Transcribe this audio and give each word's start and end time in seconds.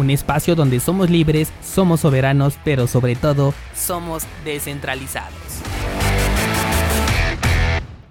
un 0.00 0.10
espacio 0.10 0.56
donde 0.56 0.80
somos 0.80 1.10
libres, 1.10 1.52
somos 1.62 2.00
soberanos, 2.00 2.58
pero 2.64 2.86
sobre 2.86 3.14
todo 3.14 3.54
somos 3.74 4.24
descentralizados. 4.44 5.59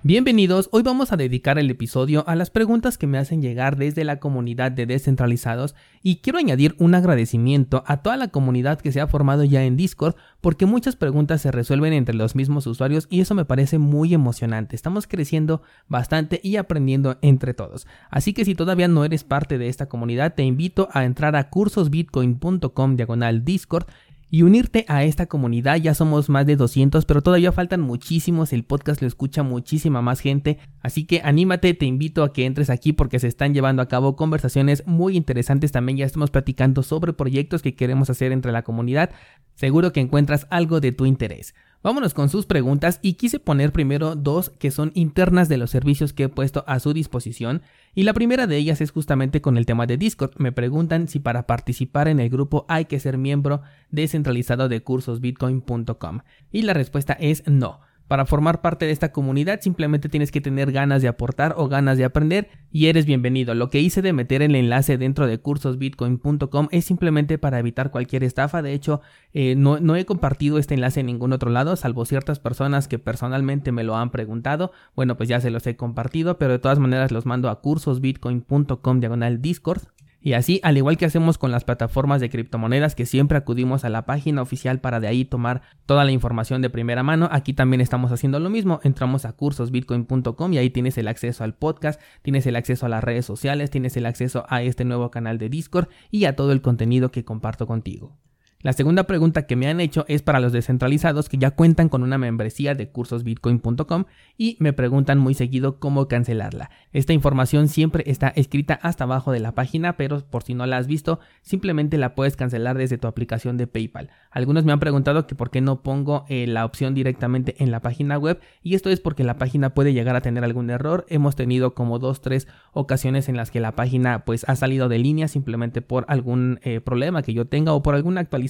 Bienvenidos, 0.09 0.69
hoy 0.71 0.81
vamos 0.81 1.11
a 1.11 1.17
dedicar 1.17 1.59
el 1.59 1.69
episodio 1.69 2.27
a 2.27 2.35
las 2.35 2.49
preguntas 2.49 2.97
que 2.97 3.05
me 3.05 3.19
hacen 3.19 3.43
llegar 3.43 3.77
desde 3.77 4.03
la 4.03 4.19
comunidad 4.19 4.71
de 4.71 4.87
descentralizados 4.87 5.75
y 6.01 6.15
quiero 6.15 6.39
añadir 6.39 6.75
un 6.79 6.95
agradecimiento 6.95 7.83
a 7.85 8.01
toda 8.01 8.17
la 8.17 8.29
comunidad 8.29 8.81
que 8.81 8.91
se 8.91 9.01
ha 9.01 9.07
formado 9.07 9.43
ya 9.43 9.63
en 9.65 9.77
Discord 9.77 10.15
porque 10.41 10.65
muchas 10.65 10.95
preguntas 10.95 11.41
se 11.41 11.51
resuelven 11.51 11.93
entre 11.93 12.15
los 12.15 12.35
mismos 12.35 12.65
usuarios 12.65 13.05
y 13.11 13.21
eso 13.21 13.35
me 13.35 13.45
parece 13.45 13.77
muy 13.77 14.15
emocionante. 14.15 14.75
Estamos 14.75 15.05
creciendo 15.05 15.61
bastante 15.87 16.41
y 16.43 16.55
aprendiendo 16.55 17.19
entre 17.21 17.53
todos. 17.53 17.85
Así 18.09 18.33
que 18.33 18.45
si 18.45 18.55
todavía 18.55 18.87
no 18.87 19.05
eres 19.05 19.23
parte 19.23 19.59
de 19.59 19.67
esta 19.67 19.89
comunidad 19.89 20.33
te 20.33 20.41
invito 20.41 20.89
a 20.91 21.05
entrar 21.05 21.35
a 21.35 21.51
cursosbitcoin.com 21.51 22.95
diagonal 22.95 23.45
Discord 23.45 23.85
y 24.31 24.43
unirte 24.43 24.85
a 24.87 25.03
esta 25.03 25.25
comunidad. 25.25 25.77
Ya 25.77 25.93
somos 25.93 26.29
más 26.29 26.45
de 26.45 26.55
200, 26.55 27.05
pero 27.05 27.21
todavía 27.21 27.51
faltan 27.51 27.81
muchísimos. 27.81 28.53
El 28.53 28.63
podcast 28.63 29.01
lo 29.01 29.07
escucha 29.07 29.43
muchísima 29.43 30.01
más 30.01 30.19
gente. 30.19 30.59
Así 30.81 31.05
que 31.05 31.21
anímate, 31.23 31.73
te 31.73 31.85
invito 31.85 32.23
a 32.23 32.33
que 32.33 32.45
entres 32.45 32.69
aquí 32.69 32.93
porque 32.93 33.19
se 33.19 33.27
están 33.27 33.53
llevando 33.53 33.81
a 33.81 33.87
cabo 33.87 34.15
conversaciones 34.15 34.83
muy 34.85 35.17
interesantes. 35.17 35.71
También 35.71 35.97
ya 35.97 36.05
estamos 36.05 36.31
platicando 36.31 36.83
sobre 36.83 37.13
proyectos 37.13 37.61
que 37.61 37.75
queremos 37.75 38.09
hacer 38.09 38.31
entre 38.31 38.51
la 38.51 38.63
comunidad. 38.63 39.11
Seguro 39.55 39.91
que 39.91 39.99
encuentras 39.99 40.47
algo 40.49 40.79
de 40.79 40.91
tu 40.91 41.05
interés. 41.05 41.55
Vámonos 41.81 42.13
con 42.13 42.27
sus 42.27 42.45
preguntas 42.45 42.99
y 43.01 43.13
quise 43.13 43.39
poner 43.39 43.71
primero 43.71 44.15
dos 44.15 44.49
que 44.49 44.69
son 44.69 44.91
internas 44.95 45.47
de 45.47 45.55
los 45.55 45.69
servicios 45.69 46.11
que 46.11 46.23
he 46.23 46.29
puesto 46.29 46.65
a 46.67 46.79
su 46.81 46.91
disposición 46.91 47.61
y 47.95 48.03
la 48.03 48.13
primera 48.13 48.47
de 48.47 48.57
ellas 48.57 48.81
es 48.81 48.91
justamente 48.91 49.41
con 49.41 49.57
el 49.57 49.65
tema 49.65 49.85
de 49.85 49.95
Discord. 49.95 50.31
Me 50.39 50.51
preguntan 50.51 51.07
si 51.07 51.19
para 51.19 51.47
participar 51.47 52.09
en 52.09 52.19
el 52.19 52.29
grupo 52.29 52.65
hay 52.67 52.85
que 52.85 52.99
ser 52.99 53.17
miembro 53.17 53.61
descentralizado 53.91 54.67
de 54.67 54.83
cursosbitcoin.com 54.83 56.19
y 56.51 56.63
la 56.63 56.73
respuesta 56.73 57.13
es 57.13 57.47
no. 57.47 57.79
Para 58.09 58.25
formar 58.25 58.61
parte 58.61 58.87
de 58.87 58.91
esta 58.91 59.11
comunidad 59.11 59.61
simplemente 59.61 60.09
tienes 60.09 60.31
que 60.31 60.41
tener 60.41 60.71
ganas 60.71 61.03
de 61.03 61.07
aportar 61.07 61.53
o 61.57 61.67
ganas 61.67 61.95
de 61.95 62.05
aprender 62.05 62.49
y 62.71 62.87
eres 62.87 63.05
bienvenido. 63.05 63.53
Lo 63.53 63.69
que 63.69 63.81
hice 63.81 64.01
de 64.01 64.13
meter 64.13 64.41
el 64.41 64.55
enlace 64.55 64.97
dentro 64.97 65.27
de 65.27 65.37
cursosbitcoin.com 65.37 66.69
es 66.71 66.85
simplemente 66.85 67.37
para 67.37 67.59
evitar 67.59 67.91
cualquier 67.91 68.23
estafa. 68.23 68.63
De 68.63 68.73
hecho, 68.73 69.01
eh, 69.33 69.53
no, 69.55 69.79
no, 69.79 69.95
he 69.95 70.07
compartido 70.07 70.57
este 70.57 70.73
enlace 70.73 71.01
en 71.01 71.05
ningún 71.05 71.33
otro 71.33 71.51
lado, 71.51 71.75
salvo 71.75 72.03
ciertas 72.03 72.39
personas 72.39 72.87
que 72.87 72.97
personalmente 72.97 73.71
me 73.71 73.83
lo 73.83 73.95
han 73.95 74.09
preguntado. 74.09 74.71
Bueno, 74.95 75.15
pues 75.15 75.29
ya 75.29 75.39
se 75.39 75.51
los 75.51 75.67
he 75.67 75.75
compartido, 75.75 76.39
pero 76.39 76.53
de 76.53 76.59
todas 76.59 76.79
maneras 76.79 77.11
los 77.11 77.27
mando 77.27 77.47
a 77.47 77.61
cursosbitcoin.com 77.61 78.99
diagonal 78.99 79.39
Discord 79.39 79.83
y 80.21 80.33
así, 80.33 80.59
al 80.63 80.77
igual 80.77 80.97
que 80.97 81.05
hacemos 81.05 81.37
con 81.37 81.51
las 81.51 81.63
plataformas 81.63 82.19
de 82.19 82.29
criptomonedas 82.29 82.93
que 82.93 83.05
siempre 83.05 83.37
acudimos 83.37 83.85
a 83.85 83.89
la 83.89 84.05
página 84.05 84.41
oficial 84.41 84.81
para 84.81 84.99
de 84.99 85.07
ahí 85.07 85.23
tomar 85.23 85.61
toda 85.85 86.03
la 86.03 86.11
información 86.11 86.61
de 86.61 86.69
primera 86.69 87.03
mano, 87.03 87.29
aquí 87.31 87.53
también 87.53 87.79
estamos 87.79 88.11
haciendo 88.11 88.39
lo 88.39 88.49
mismo. 88.49 88.81
Entramos 88.83 89.23
a 89.23 89.31
cursosbitcoin.com 89.31 90.53
y 90.53 90.57
ahí 90.57 90.69
tienes 90.69 90.97
el 90.97 91.07
acceso 91.07 91.43
al 91.43 91.55
podcast, 91.55 92.01
tienes 92.21 92.45
el 92.47 92.57
acceso 92.57 92.85
a 92.85 92.89
las 92.89 93.03
redes 93.03 93.25
sociales, 93.25 93.69
tienes 93.71 93.95
el 93.95 94.05
acceso 94.05 94.45
a 94.49 94.61
este 94.61 94.83
nuevo 94.83 95.09
canal 95.09 95.37
de 95.37 95.49
Discord 95.49 95.87
y 96.11 96.25
a 96.25 96.35
todo 96.35 96.51
el 96.51 96.61
contenido 96.61 97.11
que 97.11 97.23
comparto 97.23 97.65
contigo. 97.65 98.17
La 98.61 98.73
segunda 98.73 99.05
pregunta 99.05 99.47
que 99.47 99.55
me 99.55 99.67
han 99.67 99.79
hecho 99.79 100.03
es 100.09 100.21
para 100.21 100.41
los 100.41 100.51
descentralizados 100.51 101.29
que 101.29 101.37
ya 101.37 101.51
cuentan 101.51 101.87
con 101.87 102.03
una 102.03 102.17
membresía 102.17 102.75
de 102.75 102.89
cursosbitcoin.com 102.89 104.03
y 104.37 104.57
me 104.59 104.73
preguntan 104.73 105.17
muy 105.17 105.33
seguido 105.33 105.79
cómo 105.79 106.09
cancelarla. 106.09 106.69
Esta 106.91 107.13
información 107.13 107.69
siempre 107.69 108.03
está 108.05 108.27
escrita 108.27 108.73
hasta 108.73 109.05
abajo 109.05 109.31
de 109.31 109.39
la 109.39 109.55
página, 109.55 109.95
pero 109.95 110.19
por 110.29 110.43
si 110.43 110.55
no 110.55 110.65
la 110.65 110.75
has 110.75 110.87
visto, 110.87 111.21
simplemente 111.41 111.97
la 111.97 112.15
puedes 112.15 112.35
cancelar 112.35 112.77
desde 112.77 112.97
tu 112.97 113.07
aplicación 113.07 113.55
de 113.55 113.65
PayPal. 113.65 114.09
Algunos 114.29 114.65
me 114.65 114.73
han 114.73 114.81
preguntado 114.81 115.25
que 115.25 115.35
por 115.35 115.51
qué 115.51 115.61
no 115.61 115.81
pongo 115.81 116.25
eh, 116.27 116.45
la 116.45 116.65
opción 116.65 116.93
directamente 116.93 117.55
en 117.63 117.71
la 117.71 117.81
página 117.81 118.17
web 118.17 118.41
y 118.61 118.75
esto 118.75 118.89
es 118.89 118.99
porque 118.99 119.23
la 119.23 119.37
página 119.37 119.73
puede 119.73 119.93
llegar 119.93 120.17
a 120.17 120.21
tener 120.21 120.43
algún 120.43 120.69
error. 120.69 121.05
Hemos 121.07 121.37
tenido 121.37 121.73
como 121.73 121.97
dos, 121.97 122.19
tres 122.19 122.49
ocasiones 122.73 123.29
en 123.29 123.37
las 123.37 123.51
que 123.51 123.61
la 123.61 123.77
página 123.77 124.25
pues 124.25 124.43
ha 124.49 124.57
salido 124.57 124.89
de 124.89 124.99
línea 124.99 125.29
simplemente 125.29 125.81
por 125.81 126.03
algún 126.09 126.59
eh, 126.63 126.81
problema 126.81 127.21
que 127.21 127.33
yo 127.33 127.45
tenga 127.45 127.71
o 127.71 127.81
por 127.81 127.95
alguna 127.95 128.19
actualización 128.19 128.48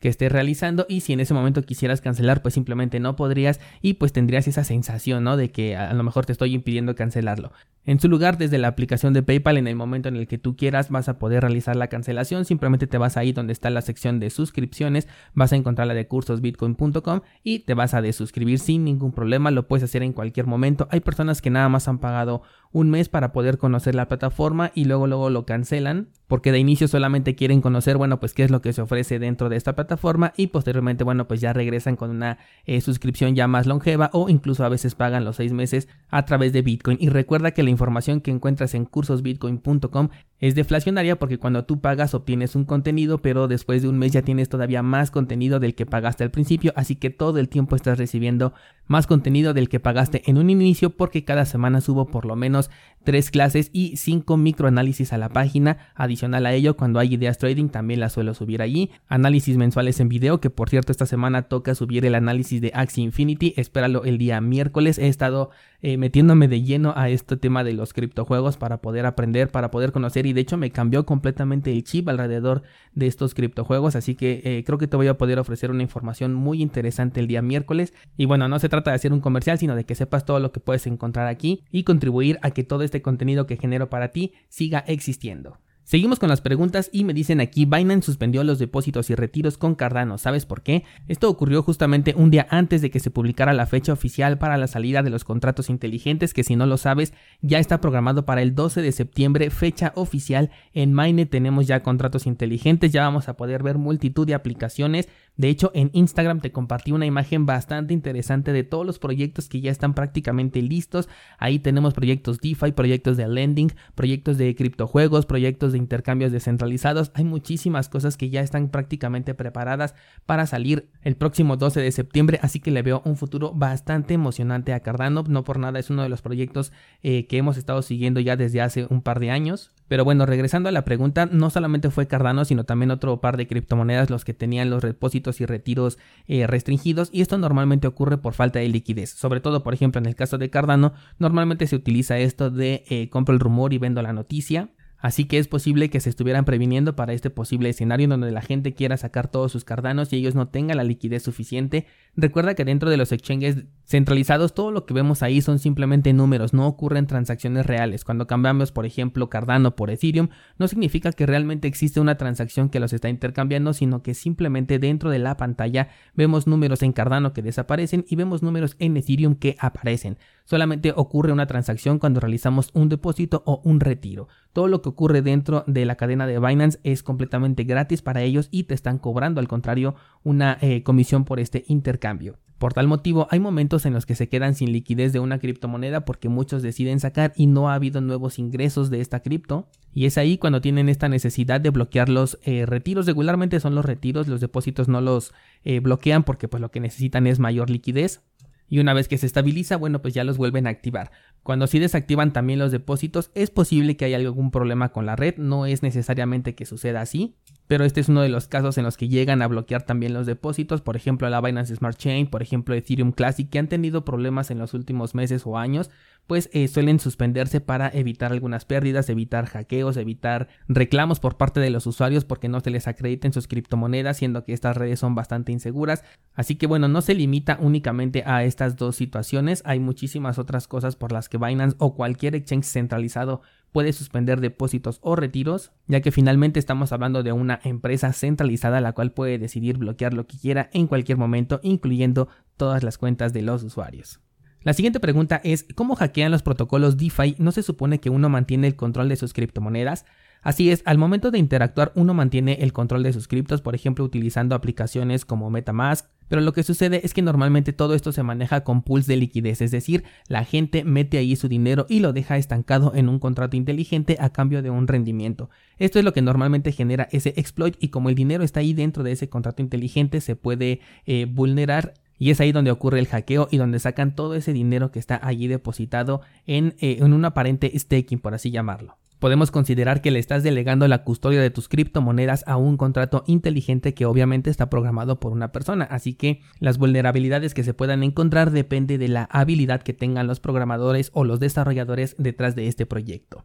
que 0.00 0.08
estés 0.08 0.30
realizando 0.30 0.86
y 0.88 1.00
si 1.00 1.12
en 1.12 1.20
ese 1.20 1.34
momento 1.34 1.62
quisieras 1.62 2.00
cancelar 2.00 2.42
pues 2.42 2.54
simplemente 2.54 3.00
no 3.00 3.16
podrías 3.16 3.60
y 3.82 3.94
pues 3.94 4.12
tendrías 4.12 4.46
esa 4.46 4.64
sensación 4.64 5.24
¿no? 5.24 5.36
de 5.36 5.50
que 5.50 5.76
a 5.76 5.92
lo 5.92 6.02
mejor 6.04 6.24
te 6.26 6.32
estoy 6.32 6.54
impidiendo 6.54 6.94
cancelarlo. 6.94 7.52
En 7.88 7.98
su 8.00 8.08
lugar, 8.10 8.36
desde 8.36 8.58
la 8.58 8.68
aplicación 8.68 9.14
de 9.14 9.22
PayPal, 9.22 9.56
en 9.56 9.66
el 9.66 9.74
momento 9.74 10.10
en 10.10 10.16
el 10.16 10.26
que 10.28 10.36
tú 10.36 10.56
quieras, 10.56 10.90
vas 10.90 11.08
a 11.08 11.18
poder 11.18 11.40
realizar 11.40 11.74
la 11.74 11.86
cancelación. 11.86 12.44
Simplemente 12.44 12.86
te 12.86 12.98
vas 12.98 13.16
ahí 13.16 13.32
donde 13.32 13.54
está 13.54 13.70
la 13.70 13.80
sección 13.80 14.20
de 14.20 14.28
suscripciones, 14.28 15.08
vas 15.32 15.54
a 15.54 15.56
encontrar 15.56 15.86
la 15.86 15.94
de 15.94 16.06
cursosbitcoin.com 16.06 17.22
y 17.42 17.60
te 17.60 17.72
vas 17.72 17.94
a 17.94 18.02
desuscribir 18.02 18.58
sin 18.58 18.84
ningún 18.84 19.12
problema. 19.12 19.50
Lo 19.50 19.68
puedes 19.68 19.84
hacer 19.84 20.02
en 20.02 20.12
cualquier 20.12 20.46
momento. 20.46 20.86
Hay 20.90 21.00
personas 21.00 21.40
que 21.40 21.48
nada 21.48 21.70
más 21.70 21.88
han 21.88 21.98
pagado 21.98 22.42
un 22.72 22.90
mes 22.90 23.08
para 23.08 23.32
poder 23.32 23.58
conocer 23.58 23.94
la 23.94 24.08
plataforma 24.08 24.70
y 24.74 24.84
luego 24.84 25.06
luego 25.06 25.30
lo 25.30 25.46
cancelan 25.46 26.08
porque 26.26 26.52
de 26.52 26.58
inicio 26.58 26.86
solamente 26.88 27.34
quieren 27.34 27.62
conocer 27.62 27.96
bueno 27.96 28.20
pues 28.20 28.34
qué 28.34 28.44
es 28.44 28.50
lo 28.50 28.60
que 28.60 28.74
se 28.74 28.82
ofrece 28.82 29.18
dentro 29.18 29.48
de 29.48 29.56
esta 29.56 29.74
plataforma 29.74 30.34
y 30.36 30.48
posteriormente 30.48 31.02
bueno 31.02 31.26
pues 31.26 31.40
ya 31.40 31.54
regresan 31.54 31.96
con 31.96 32.10
una 32.10 32.38
eh, 32.66 32.82
suscripción 32.82 33.34
ya 33.34 33.48
más 33.48 33.66
longeva 33.66 34.10
o 34.12 34.28
incluso 34.28 34.64
a 34.64 34.68
veces 34.68 34.94
pagan 34.94 35.24
los 35.24 35.36
seis 35.36 35.52
meses 35.52 35.88
a 36.10 36.26
través 36.26 36.52
de 36.52 36.60
Bitcoin 36.60 36.98
y 37.00 37.08
recuerda 37.08 37.52
que 37.52 37.62
la 37.62 37.70
información 37.78 38.20
que 38.20 38.32
encuentras 38.32 38.74
en 38.74 38.84
cursosbitcoin.com 38.86 40.08
es 40.40 40.54
deflacionaria 40.54 41.18
porque 41.18 41.38
cuando 41.38 41.64
tú 41.64 41.80
pagas 41.80 42.14
obtienes 42.14 42.54
un 42.54 42.64
contenido, 42.64 43.18
pero 43.18 43.48
después 43.48 43.82
de 43.82 43.88
un 43.88 43.98
mes 43.98 44.12
ya 44.12 44.22
tienes 44.22 44.48
todavía 44.48 44.82
más 44.82 45.10
contenido 45.10 45.58
del 45.58 45.74
que 45.74 45.86
pagaste 45.86 46.24
al 46.24 46.30
principio, 46.30 46.72
así 46.76 46.94
que 46.94 47.10
todo 47.10 47.38
el 47.38 47.48
tiempo 47.48 47.74
estás 47.74 47.98
recibiendo 47.98 48.52
más 48.86 49.06
contenido 49.06 49.52
del 49.52 49.68
que 49.68 49.80
pagaste 49.80 50.22
en 50.26 50.38
un 50.38 50.48
inicio 50.48 50.90
porque 50.90 51.24
cada 51.24 51.44
semana 51.44 51.80
subo 51.80 52.06
por 52.06 52.24
lo 52.24 52.36
menos 52.36 52.70
tres 53.04 53.30
clases 53.30 53.70
y 53.72 53.96
cinco 53.96 54.36
microanálisis 54.36 55.12
a 55.12 55.18
la 55.18 55.28
página. 55.28 55.78
Adicional 55.94 56.46
a 56.46 56.52
ello, 56.52 56.76
cuando 56.76 56.98
hay 56.98 57.14
ideas 57.14 57.38
trading 57.38 57.68
también 57.68 58.00
las 58.00 58.12
suelo 58.12 58.34
subir 58.34 58.62
allí. 58.62 58.90
Análisis 59.08 59.56
mensuales 59.56 60.00
en 60.00 60.08
video, 60.08 60.40
que 60.40 60.50
por 60.50 60.70
cierto 60.70 60.92
esta 60.92 61.06
semana 61.06 61.42
toca 61.42 61.74
subir 61.74 62.04
el 62.06 62.14
análisis 62.14 62.60
de 62.60 62.72
Axie 62.74 63.04
Infinity, 63.04 63.54
espéralo 63.56 64.04
el 64.04 64.18
día 64.18 64.40
miércoles. 64.40 64.98
He 64.98 65.08
estado 65.08 65.50
eh, 65.80 65.96
metiéndome 65.96 66.48
de 66.48 66.62
lleno 66.62 66.92
a 66.96 67.08
este 67.08 67.36
tema 67.36 67.64
de 67.64 67.72
los 67.72 67.92
criptojuegos 67.92 68.56
para 68.56 68.78
poder 68.80 69.06
aprender, 69.06 69.50
para 69.50 69.70
poder 69.70 69.92
conocer 69.92 70.26
y 70.28 70.32
de 70.32 70.40
hecho 70.40 70.56
me 70.56 70.70
cambió 70.70 71.06
completamente 71.06 71.72
el 71.72 71.84
chip 71.84 72.08
alrededor 72.08 72.62
de 72.94 73.06
estos 73.06 73.34
criptojuegos, 73.34 73.96
así 73.96 74.14
que 74.14 74.42
eh, 74.44 74.64
creo 74.64 74.78
que 74.78 74.86
te 74.86 74.96
voy 74.96 75.08
a 75.08 75.16
poder 75.16 75.38
ofrecer 75.38 75.70
una 75.70 75.82
información 75.82 76.34
muy 76.34 76.60
interesante 76.62 77.20
el 77.20 77.26
día 77.26 77.42
miércoles 77.42 77.94
y 78.16 78.26
bueno, 78.26 78.48
no 78.48 78.58
se 78.58 78.68
trata 78.68 78.90
de 78.90 78.96
hacer 78.96 79.12
un 79.12 79.20
comercial, 79.20 79.58
sino 79.58 79.74
de 79.74 79.84
que 79.84 79.94
sepas 79.94 80.24
todo 80.24 80.40
lo 80.40 80.52
que 80.52 80.60
puedes 80.60 80.86
encontrar 80.86 81.26
aquí 81.26 81.64
y 81.70 81.84
contribuir 81.84 82.38
a 82.42 82.50
que 82.50 82.64
todo 82.64 82.82
este 82.82 83.02
contenido 83.02 83.46
que 83.46 83.56
genero 83.56 83.88
para 83.88 84.08
ti 84.08 84.34
siga 84.48 84.80
existiendo. 84.80 85.58
Seguimos 85.88 86.18
con 86.18 86.28
las 86.28 86.42
preguntas 86.42 86.90
y 86.92 87.04
me 87.04 87.14
dicen 87.14 87.40
aquí, 87.40 87.64
Binance 87.64 88.04
suspendió 88.04 88.44
los 88.44 88.58
depósitos 88.58 89.08
y 89.08 89.14
retiros 89.14 89.56
con 89.56 89.74
Cardano. 89.74 90.18
¿Sabes 90.18 90.44
por 90.44 90.60
qué? 90.60 90.84
Esto 91.06 91.30
ocurrió 91.30 91.62
justamente 91.62 92.12
un 92.14 92.30
día 92.30 92.46
antes 92.50 92.82
de 92.82 92.90
que 92.90 93.00
se 93.00 93.10
publicara 93.10 93.54
la 93.54 93.64
fecha 93.64 93.94
oficial 93.94 94.36
para 94.36 94.58
la 94.58 94.66
salida 94.66 95.02
de 95.02 95.08
los 95.08 95.24
contratos 95.24 95.70
inteligentes, 95.70 96.34
que 96.34 96.44
si 96.44 96.56
no 96.56 96.66
lo 96.66 96.76
sabes, 96.76 97.14
ya 97.40 97.58
está 97.58 97.80
programado 97.80 98.26
para 98.26 98.42
el 98.42 98.54
12 98.54 98.82
de 98.82 98.92
septiembre, 98.92 99.48
fecha 99.48 99.92
oficial. 99.94 100.50
En 100.74 100.94
Mine 100.94 101.24
tenemos 101.24 101.66
ya 101.66 101.82
contratos 101.82 102.26
inteligentes, 102.26 102.92
ya 102.92 103.04
vamos 103.04 103.30
a 103.30 103.38
poder 103.38 103.62
ver 103.62 103.78
multitud 103.78 104.26
de 104.26 104.34
aplicaciones. 104.34 105.08
De 105.38 105.48
hecho, 105.48 105.70
en 105.72 105.90
Instagram 105.92 106.40
te 106.40 106.50
compartí 106.50 106.90
una 106.90 107.06
imagen 107.06 107.46
bastante 107.46 107.94
interesante 107.94 108.52
de 108.52 108.64
todos 108.64 108.84
los 108.84 108.98
proyectos 108.98 109.48
que 109.48 109.60
ya 109.60 109.70
están 109.70 109.94
prácticamente 109.94 110.60
listos. 110.60 111.08
Ahí 111.38 111.60
tenemos 111.60 111.94
proyectos 111.94 112.40
DeFi, 112.40 112.72
proyectos 112.72 113.16
de 113.16 113.28
lending, 113.28 113.72
proyectos 113.94 114.36
de 114.36 114.56
criptojuegos, 114.56 115.26
proyectos 115.26 115.70
de 115.70 115.78
intercambios 115.78 116.32
descentralizados. 116.32 117.12
Hay 117.14 117.22
muchísimas 117.22 117.88
cosas 117.88 118.16
que 118.16 118.30
ya 118.30 118.40
están 118.40 118.68
prácticamente 118.68 119.32
preparadas 119.32 119.94
para 120.26 120.44
salir 120.44 120.90
el 121.02 121.14
próximo 121.14 121.56
12 121.56 121.82
de 121.82 121.92
septiembre, 121.92 122.40
así 122.42 122.58
que 122.58 122.72
le 122.72 122.82
veo 122.82 123.00
un 123.04 123.16
futuro 123.16 123.52
bastante 123.54 124.14
emocionante 124.14 124.72
a 124.72 124.80
Cardano. 124.80 125.22
No 125.28 125.44
por 125.44 125.60
nada 125.60 125.78
es 125.78 125.88
uno 125.88 126.02
de 126.02 126.08
los 126.08 126.20
proyectos 126.20 126.72
eh, 127.04 127.28
que 127.28 127.38
hemos 127.38 127.56
estado 127.56 127.82
siguiendo 127.82 128.18
ya 128.18 128.34
desde 128.34 128.60
hace 128.60 128.88
un 128.90 129.02
par 129.02 129.20
de 129.20 129.30
años. 129.30 129.70
Pero 129.88 130.04
bueno, 130.04 130.26
regresando 130.26 130.68
a 130.68 130.72
la 130.72 130.84
pregunta, 130.84 131.26
no 131.26 131.50
solamente 131.50 131.90
fue 131.90 132.06
Cardano, 132.06 132.44
sino 132.44 132.64
también 132.64 132.90
otro 132.90 133.20
par 133.20 133.36
de 133.36 133.46
criptomonedas 133.46 134.10
los 134.10 134.24
que 134.24 134.34
tenían 134.34 134.70
los 134.70 134.82
depósitos 134.82 135.40
y 135.40 135.46
retiros 135.46 135.98
eh, 136.26 136.46
restringidos 136.46 137.08
y 137.12 137.22
esto 137.22 137.38
normalmente 137.38 137.86
ocurre 137.86 138.18
por 138.18 138.34
falta 138.34 138.58
de 138.58 138.68
liquidez. 138.68 139.10
Sobre 139.10 139.40
todo, 139.40 139.62
por 139.62 139.74
ejemplo, 139.74 139.98
en 139.98 140.06
el 140.06 140.14
caso 140.14 140.38
de 140.38 140.50
Cardano, 140.50 140.92
normalmente 141.18 141.66
se 141.66 141.76
utiliza 141.76 142.18
esto 142.18 142.50
de 142.50 142.84
eh, 142.88 143.08
compro 143.08 143.34
el 143.34 143.40
rumor 143.40 143.72
y 143.72 143.78
vendo 143.78 144.02
la 144.02 144.12
noticia. 144.12 144.68
Así 145.00 145.26
que 145.26 145.38
es 145.38 145.46
posible 145.46 145.90
que 145.90 146.00
se 146.00 146.10
estuvieran 146.10 146.44
previniendo 146.44 146.96
para 146.96 147.12
este 147.12 147.30
posible 147.30 147.68
escenario 147.68 148.04
en 148.04 148.10
donde 148.10 148.32
la 148.32 148.42
gente 148.42 148.74
quiera 148.74 148.96
sacar 148.96 149.28
todos 149.28 149.52
sus 149.52 149.64
cardanos 149.64 150.12
y 150.12 150.16
ellos 150.16 150.34
no 150.34 150.48
tengan 150.48 150.76
la 150.76 150.84
liquidez 150.84 151.22
suficiente. 151.22 151.86
Recuerda 152.16 152.54
que 152.54 152.64
dentro 152.64 152.90
de 152.90 152.96
los 152.96 153.12
exchanges 153.12 153.66
centralizados 153.84 154.54
todo 154.54 154.72
lo 154.72 154.86
que 154.86 154.94
vemos 154.94 155.22
ahí 155.22 155.40
son 155.40 155.60
simplemente 155.60 156.12
números, 156.12 156.52
no 156.52 156.66
ocurren 156.66 157.06
transacciones 157.06 157.64
reales. 157.64 158.04
Cuando 158.04 158.26
cambiamos, 158.26 158.72
por 158.72 158.86
ejemplo, 158.86 159.30
Cardano 159.30 159.76
por 159.76 159.90
Ethereum, 159.90 160.30
no 160.58 160.66
significa 160.66 161.12
que 161.12 161.26
realmente 161.26 161.68
existe 161.68 162.00
una 162.00 162.16
transacción 162.16 162.68
que 162.68 162.80
los 162.80 162.92
está 162.92 163.08
intercambiando, 163.08 163.74
sino 163.74 164.02
que 164.02 164.14
simplemente 164.14 164.80
dentro 164.80 165.10
de 165.10 165.20
la 165.20 165.36
pantalla 165.36 165.90
vemos 166.14 166.48
números 166.48 166.82
en 166.82 166.92
Cardano 166.92 167.32
que 167.32 167.42
desaparecen 167.42 168.04
y 168.08 168.16
vemos 168.16 168.42
números 168.42 168.74
en 168.80 168.96
Ethereum 168.96 169.36
que 169.36 169.56
aparecen. 169.60 170.18
Solamente 170.44 170.92
ocurre 170.96 171.30
una 171.30 171.46
transacción 171.46 171.98
cuando 171.98 172.20
realizamos 172.20 172.70
un 172.72 172.88
depósito 172.88 173.42
o 173.46 173.60
un 173.64 173.80
retiro. 173.80 174.28
Todo 174.58 174.66
lo 174.66 174.82
que 174.82 174.88
ocurre 174.88 175.22
dentro 175.22 175.62
de 175.68 175.84
la 175.84 175.94
cadena 175.94 176.26
de 176.26 176.40
Binance 176.40 176.80
es 176.82 177.04
completamente 177.04 177.62
gratis 177.62 178.02
para 178.02 178.22
ellos 178.22 178.48
y 178.50 178.64
te 178.64 178.74
están 178.74 178.98
cobrando 178.98 179.38
al 179.38 179.46
contrario 179.46 179.94
una 180.24 180.58
eh, 180.60 180.82
comisión 180.82 181.24
por 181.24 181.38
este 181.38 181.64
intercambio. 181.68 182.40
Por 182.58 182.74
tal 182.74 182.88
motivo, 182.88 183.28
hay 183.30 183.38
momentos 183.38 183.86
en 183.86 183.92
los 183.92 184.04
que 184.04 184.16
se 184.16 184.28
quedan 184.28 184.56
sin 184.56 184.72
liquidez 184.72 185.12
de 185.12 185.20
una 185.20 185.38
criptomoneda 185.38 186.04
porque 186.04 186.28
muchos 186.28 186.60
deciden 186.60 186.98
sacar 186.98 187.32
y 187.36 187.46
no 187.46 187.70
ha 187.70 187.74
habido 187.74 188.00
nuevos 188.00 188.40
ingresos 188.40 188.90
de 188.90 189.00
esta 189.00 189.20
cripto. 189.20 189.68
Y 189.94 190.06
es 190.06 190.18
ahí 190.18 190.38
cuando 190.38 190.60
tienen 190.60 190.88
esta 190.88 191.08
necesidad 191.08 191.60
de 191.60 191.70
bloquear 191.70 192.08
los 192.08 192.40
eh, 192.42 192.66
retiros. 192.66 193.06
Regularmente 193.06 193.60
son 193.60 193.76
los 193.76 193.84
retiros, 193.84 194.26
los 194.26 194.40
depósitos 194.40 194.88
no 194.88 195.00
los 195.00 195.34
eh, 195.62 195.78
bloquean 195.78 196.24
porque 196.24 196.48
pues 196.48 196.60
lo 196.60 196.72
que 196.72 196.80
necesitan 196.80 197.28
es 197.28 197.38
mayor 197.38 197.70
liquidez 197.70 198.22
y 198.68 198.78
una 198.78 198.94
vez 198.94 199.08
que 199.08 199.18
se 199.18 199.26
estabiliza, 199.26 199.76
bueno, 199.76 200.02
pues 200.02 200.14
ya 200.14 200.24
los 200.24 200.36
vuelven 200.36 200.66
a 200.66 200.70
activar. 200.70 201.10
Cuando 201.42 201.66
sí 201.66 201.78
desactivan 201.78 202.32
también 202.32 202.58
los 202.58 202.72
depósitos, 202.72 203.30
es 203.34 203.50
posible 203.50 203.96
que 203.96 204.04
haya 204.04 204.16
algún 204.16 204.50
problema 204.50 204.90
con 204.90 205.06
la 205.06 205.16
red, 205.16 205.36
no 205.36 205.66
es 205.66 205.82
necesariamente 205.82 206.54
que 206.54 206.66
suceda 206.66 207.00
así, 207.00 207.36
pero 207.68 207.84
este 207.84 208.00
es 208.00 208.08
uno 208.08 208.22
de 208.22 208.30
los 208.30 208.48
casos 208.48 208.78
en 208.78 208.84
los 208.84 208.96
que 208.96 209.08
llegan 209.08 209.42
a 209.42 209.46
bloquear 209.46 209.82
también 209.82 210.14
los 210.14 210.26
depósitos, 210.26 210.80
por 210.80 210.96
ejemplo 210.96 211.28
la 211.28 211.40
Binance 211.40 211.76
Smart 211.76 211.96
Chain, 211.96 212.26
por 212.26 212.42
ejemplo 212.42 212.74
Ethereum 212.74 213.12
Classic, 213.12 213.48
que 213.48 213.58
han 213.58 213.68
tenido 213.68 214.04
problemas 214.04 214.50
en 214.50 214.58
los 214.58 214.74
últimos 214.74 215.14
meses 215.14 215.42
o 215.46 215.58
años, 215.58 215.90
pues 216.26 216.50
eh, 216.52 216.68
suelen 216.68 216.98
suspenderse 216.98 217.60
para 217.60 217.88
evitar 217.88 218.32
algunas 218.32 218.64
pérdidas, 218.64 219.08
evitar 219.08 219.46
hackeos, 219.46 219.96
evitar 219.96 220.48
reclamos 220.66 221.20
por 221.20 221.36
parte 221.36 221.60
de 221.60 221.70
los 221.70 221.86
usuarios 221.86 222.24
porque 222.24 222.48
no 222.48 222.60
se 222.60 222.70
les 222.70 222.88
acrediten 222.88 223.32
sus 223.32 223.48
criptomonedas, 223.48 224.16
siendo 224.16 224.44
que 224.44 224.52
estas 224.52 224.76
redes 224.76 225.00
son 225.00 225.14
bastante 225.14 225.52
inseguras. 225.52 226.04
Así 226.34 226.56
que 226.56 226.66
bueno, 226.66 226.88
no 226.88 227.02
se 227.02 227.14
limita 227.14 227.58
únicamente 227.60 228.24
a 228.26 228.44
estas 228.44 228.76
dos 228.76 228.96
situaciones, 228.96 229.62
hay 229.64 229.78
muchísimas 229.78 230.38
otras 230.38 230.68
cosas 230.68 230.96
por 230.96 231.12
las 231.12 231.28
que 231.28 231.38
Binance 231.38 231.76
o 231.78 231.94
cualquier 231.94 232.34
exchange 232.34 232.66
centralizado 232.66 233.42
puede 233.72 233.92
suspender 233.92 234.40
depósitos 234.40 234.98
o 235.02 235.16
retiros, 235.16 235.72
ya 235.86 236.00
que 236.00 236.12
finalmente 236.12 236.58
estamos 236.58 236.92
hablando 236.92 237.22
de 237.22 237.32
una 237.32 237.60
empresa 237.64 238.12
centralizada 238.12 238.80
la 238.80 238.92
cual 238.92 239.12
puede 239.12 239.38
decidir 239.38 239.78
bloquear 239.78 240.14
lo 240.14 240.26
que 240.26 240.38
quiera 240.38 240.70
en 240.72 240.86
cualquier 240.86 241.18
momento, 241.18 241.60
incluyendo 241.62 242.28
todas 242.56 242.82
las 242.82 242.98
cuentas 242.98 243.32
de 243.32 243.42
los 243.42 243.62
usuarios. 243.62 244.20
La 244.62 244.72
siguiente 244.72 245.00
pregunta 245.00 245.40
es, 245.44 245.66
¿cómo 245.74 245.94
hackean 245.94 246.32
los 246.32 246.42
protocolos 246.42 246.96
DeFi? 246.96 247.36
¿No 247.38 247.52
se 247.52 247.62
supone 247.62 248.00
que 248.00 248.10
uno 248.10 248.28
mantiene 248.28 248.66
el 248.66 248.76
control 248.76 249.08
de 249.08 249.16
sus 249.16 249.32
criptomonedas? 249.32 250.04
Así 250.42 250.70
es, 250.70 250.82
al 250.84 250.98
momento 250.98 251.30
de 251.30 251.38
interactuar 251.38 251.92
uno 251.94 252.14
mantiene 252.14 252.58
el 252.60 252.72
control 252.72 253.02
de 253.02 253.12
sus 253.12 253.28
criptos, 253.28 253.60
por 253.60 253.74
ejemplo 253.74 254.04
utilizando 254.04 254.54
aplicaciones 254.54 255.24
como 255.24 255.50
Metamask, 255.50 256.06
pero 256.28 256.42
lo 256.42 256.52
que 256.52 256.62
sucede 256.62 257.00
es 257.04 257.14
que 257.14 257.22
normalmente 257.22 257.72
todo 257.72 257.94
esto 257.94 258.12
se 258.12 258.22
maneja 258.22 258.62
con 258.62 258.82
pools 258.82 259.06
de 259.06 259.16
liquidez, 259.16 259.60
es 259.62 259.70
decir, 259.70 260.04
la 260.28 260.44
gente 260.44 260.84
mete 260.84 261.18
ahí 261.18 261.34
su 261.36 261.48
dinero 261.48 261.86
y 261.88 262.00
lo 262.00 262.12
deja 262.12 262.36
estancado 262.36 262.92
en 262.94 263.08
un 263.08 263.18
contrato 263.18 263.56
inteligente 263.56 264.16
a 264.20 264.30
cambio 264.30 264.62
de 264.62 264.70
un 264.70 264.86
rendimiento. 264.86 265.50
Esto 265.78 265.98
es 265.98 266.04
lo 266.04 266.12
que 266.12 266.22
normalmente 266.22 266.72
genera 266.72 267.08
ese 267.10 267.34
exploit 267.36 267.76
y 267.80 267.88
como 267.88 268.08
el 268.08 268.14
dinero 268.14 268.44
está 268.44 268.60
ahí 268.60 268.74
dentro 268.74 269.02
de 269.02 269.12
ese 269.12 269.28
contrato 269.28 269.62
inteligente 269.62 270.20
se 270.20 270.36
puede 270.36 270.80
eh, 271.06 271.26
vulnerar 271.28 271.94
y 272.18 272.30
es 272.30 272.40
ahí 272.40 272.52
donde 272.52 272.70
ocurre 272.70 272.98
el 272.98 273.06
hackeo 273.06 273.48
y 273.50 273.56
donde 273.56 273.78
sacan 273.78 274.14
todo 274.14 274.34
ese 274.34 274.52
dinero 274.52 274.90
que 274.90 274.98
está 274.98 275.20
allí 275.22 275.46
depositado 275.46 276.20
en, 276.46 276.74
eh, 276.80 276.98
en 277.00 277.12
un 277.12 277.24
aparente 277.24 277.72
staking, 277.78 278.18
por 278.18 278.34
así 278.34 278.50
llamarlo. 278.50 278.96
Podemos 279.18 279.50
considerar 279.50 280.00
que 280.00 280.12
le 280.12 280.20
estás 280.20 280.44
delegando 280.44 280.86
la 280.86 281.02
custodia 281.02 281.40
de 281.40 281.50
tus 281.50 281.68
criptomonedas 281.68 282.44
a 282.46 282.56
un 282.56 282.76
contrato 282.76 283.24
inteligente 283.26 283.92
que 283.92 284.06
obviamente 284.06 284.48
está 284.48 284.70
programado 284.70 285.18
por 285.18 285.32
una 285.32 285.50
persona, 285.50 285.84
así 285.84 286.14
que 286.14 286.40
las 286.60 286.78
vulnerabilidades 286.78 287.52
que 287.52 287.64
se 287.64 287.74
puedan 287.74 288.04
encontrar 288.04 288.52
depende 288.52 288.96
de 288.96 289.08
la 289.08 289.24
habilidad 289.24 289.82
que 289.82 289.92
tengan 289.92 290.28
los 290.28 290.38
programadores 290.38 291.10
o 291.14 291.24
los 291.24 291.40
desarrolladores 291.40 292.14
detrás 292.16 292.54
de 292.54 292.68
este 292.68 292.86
proyecto. 292.86 293.44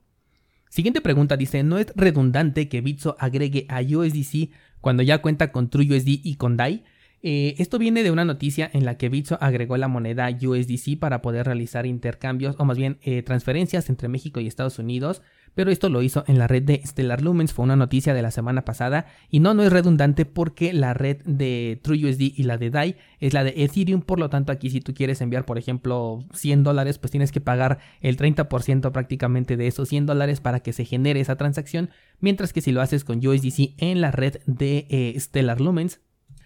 Siguiente 0.70 1.02
pregunta 1.02 1.38
dice, 1.38 1.64
¿no 1.64 1.80
es 1.80 1.92
redundante 1.96 2.70
que 2.70 2.82
Bitso 2.82 3.16
agregue 3.20 3.66
a 3.70 3.82
USDC 3.82 4.52
cuando 4.80 5.02
ya 5.02 5.22
cuenta 5.22 5.52
con 5.52 5.70
TrueUSD 5.70 6.08
y 6.24 6.36
con 6.36 6.56
DAI? 6.56 6.84
Eh, 7.26 7.56
esto 7.58 7.80
viene 7.80 8.04
de 8.04 8.12
una 8.12 8.26
noticia 8.26 8.70
en 8.74 8.84
la 8.84 8.98
que 8.98 9.08
Bitso 9.08 9.38
agregó 9.40 9.78
la 9.78 9.88
moneda 9.88 10.30
USDC 10.30 11.00
para 11.00 11.22
poder 11.22 11.46
realizar 11.46 11.86
intercambios 11.86 12.58
o 12.60 12.66
más 12.66 12.78
bien 12.78 12.98
eh, 13.02 13.24
transferencias 13.24 13.90
entre 13.90 14.10
México 14.10 14.42
y 14.42 14.48
Estados 14.48 14.78
Unidos 14.78 15.22
pero 15.56 15.72
esto 15.72 15.90
lo 15.90 16.02
hizo 16.02 16.24
en 16.28 16.40
la 16.40 16.48
red 16.48 16.64
de 16.64 16.82
Stellar 16.86 17.22
Lumens, 17.22 17.54
fue 17.54 17.64
una 17.64 17.76
noticia 17.76 18.14
de 18.14 18.22
la 18.22 18.32
semana 18.32 18.66
pasada 18.66 19.06
y 19.30 19.40
no, 19.40 19.54
no 19.54 19.64
es 19.64 19.72
redundante 19.72 20.26
porque 20.26 20.74
la 20.74 20.94
red 20.94 21.22
de 21.26 21.80
TrueUSD 21.84 22.22
y 22.36 22.44
la 22.44 22.58
de 22.58 22.70
DAI 22.70 22.96
es 23.20 23.34
la 23.34 23.44
de 23.44 23.54
Ethereum, 23.58 24.02
por 24.02 24.20
lo 24.20 24.30
tanto 24.30 24.52
aquí 24.52 24.70
si 24.70 24.82
tú 24.82 24.94
quieres 24.94 25.22
enviar 25.22 25.46
por 25.46 25.58
ejemplo 25.58 26.26
100 26.34 26.64
dólares 26.64 26.98
pues 26.98 27.12
tienes 27.12 27.32
que 27.32 27.42
pagar 27.42 27.80
el 28.02 28.18
30% 28.18 28.92
prácticamente 28.92 29.58
de 29.58 29.68
esos 29.68 29.90
100 29.90 30.08
dólares 30.08 30.42
para 30.42 30.62
que 30.62 30.74
se 30.74 30.86
genere 30.86 31.20
esa 31.20 31.36
transacción, 31.36 31.90
mientras 32.20 32.54
que 32.54 32.62
si 32.62 32.72
lo 32.72 32.82
haces 32.82 33.04
con 33.04 33.26
USDC 33.26 33.76
en 33.78 34.02
la 34.02 34.12
red 34.12 34.40
de 34.46 34.88
eh, 34.90 35.16
Stellar 35.20 35.62
Lumens 35.62 36.02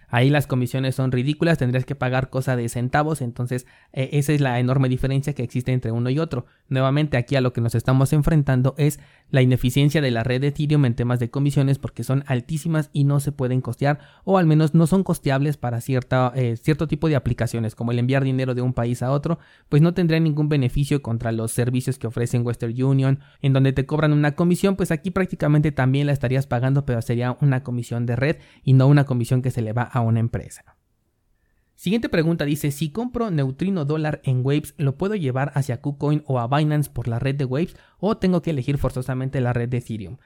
Ahí 0.10 0.30
las 0.30 0.48
comisiones 0.48 0.96
son 0.96 1.12
ridículas, 1.12 1.58
tendrías 1.58 1.84
que 1.84 1.96
pagar 1.96 2.30
cosa 2.30 2.56
de 2.56 2.70
centavos, 2.70 3.22
entonces 3.22 3.68
eh, 3.92 4.10
esa 4.14 4.32
es 4.32 4.40
la 4.40 4.58
enorme 4.60 4.88
diferencia 4.88 5.34
que 5.34 5.44
existe 5.44 5.74
entre 5.74 5.92
uno 5.92 6.10
y 6.10 6.18
otro. 6.18 6.46
Nuevamente 6.70 7.18
aquí 7.18 7.36
a 7.36 7.42
lo 7.42 7.52
que 7.52 7.60
nos 7.60 7.76
estamos 7.76 8.14
enfrentando 8.14 8.74
es 8.78 9.00
la 9.30 9.42
ineficiencia 9.42 10.02
de 10.02 10.12
la 10.12 10.24
red 10.24 10.40
de 10.40 10.48
Ethereum 10.48 10.86
en 10.86 10.96
temas 10.96 11.20
de 11.20 11.30
comisiones 11.30 11.78
porque 11.78 12.06
son 12.06 12.24
altísimas 12.28 12.90
y 12.94 13.04
no 13.04 13.20
se 13.20 13.34
pueden 13.34 13.60
costear 13.60 14.00
o 14.24 14.38
al 14.38 14.46
menos 14.46 14.74
no 14.74 14.88
son 14.88 15.04
costeables 15.04 15.58
para 15.58 15.82
cierta, 15.82 16.32
eh, 16.36 16.56
cierto 16.56 16.88
tipo 16.88 17.10
de 17.10 17.18
aplicaciones 17.18 17.76
como 17.76 17.92
el 17.92 18.00
enviar 18.00 18.24
dinero 18.24 18.56
de 18.56 18.62
un 18.62 18.74
país 18.74 19.04
a 19.04 19.12
otro, 19.12 19.40
pues 19.68 19.82
no 19.82 19.94
tendría 19.94 20.22
ningún 20.22 20.48
beneficio 20.48 21.02
contra 21.02 21.34
los 21.34 21.52
servicios 21.52 22.00
que 22.00 22.08
ofrecen 22.08 22.46
Western 22.46 22.82
Union 22.82 23.20
en 23.42 23.52
donde 23.52 23.74
te 23.74 23.86
cobran 23.86 24.14
una 24.14 24.36
comisión, 24.36 24.78
pues 24.78 24.92
aquí 24.92 25.12
prácticamente 25.12 25.74
también 25.74 26.08
la 26.08 26.14
estarías 26.14 26.48
pagando 26.48 26.86
pero 26.86 27.02
sería 27.02 27.38
una 27.42 27.64
comisión 27.64 28.06
de 28.06 28.16
red 28.16 28.38
y 28.64 28.72
no 28.72 28.88
una 28.88 29.04
comisión 29.04 29.42
que 29.42 29.52
se 29.52 29.62
le 29.62 29.74
va 29.74 29.84
a 29.84 29.97
una 30.02 30.20
empresa. 30.20 30.78
Siguiente 31.76 32.10
pregunta 32.10 32.44
dice, 32.44 32.72
si 32.72 32.90
compro 32.90 33.30
neutrino 33.30 33.86
dólar 33.86 34.20
en 34.24 34.44
Waves, 34.44 34.74
¿lo 34.78 34.98
puedo 34.98 35.14
llevar 35.14 35.52
hacia 35.54 35.80
KuCoin 35.80 36.24
o 36.26 36.40
a 36.40 36.48
Binance 36.48 36.90
por 36.90 37.08
la 37.08 37.20
red 37.20 37.36
de 37.36 37.46
Waves 37.46 37.78
o 38.00 38.18
tengo 38.18 38.42
que 38.42 38.50
elegir 38.50 38.80
forzosamente 38.80 39.42
la 39.42 39.54
red 39.54 39.70
de 39.70 39.78
Ethereum? 39.78 40.18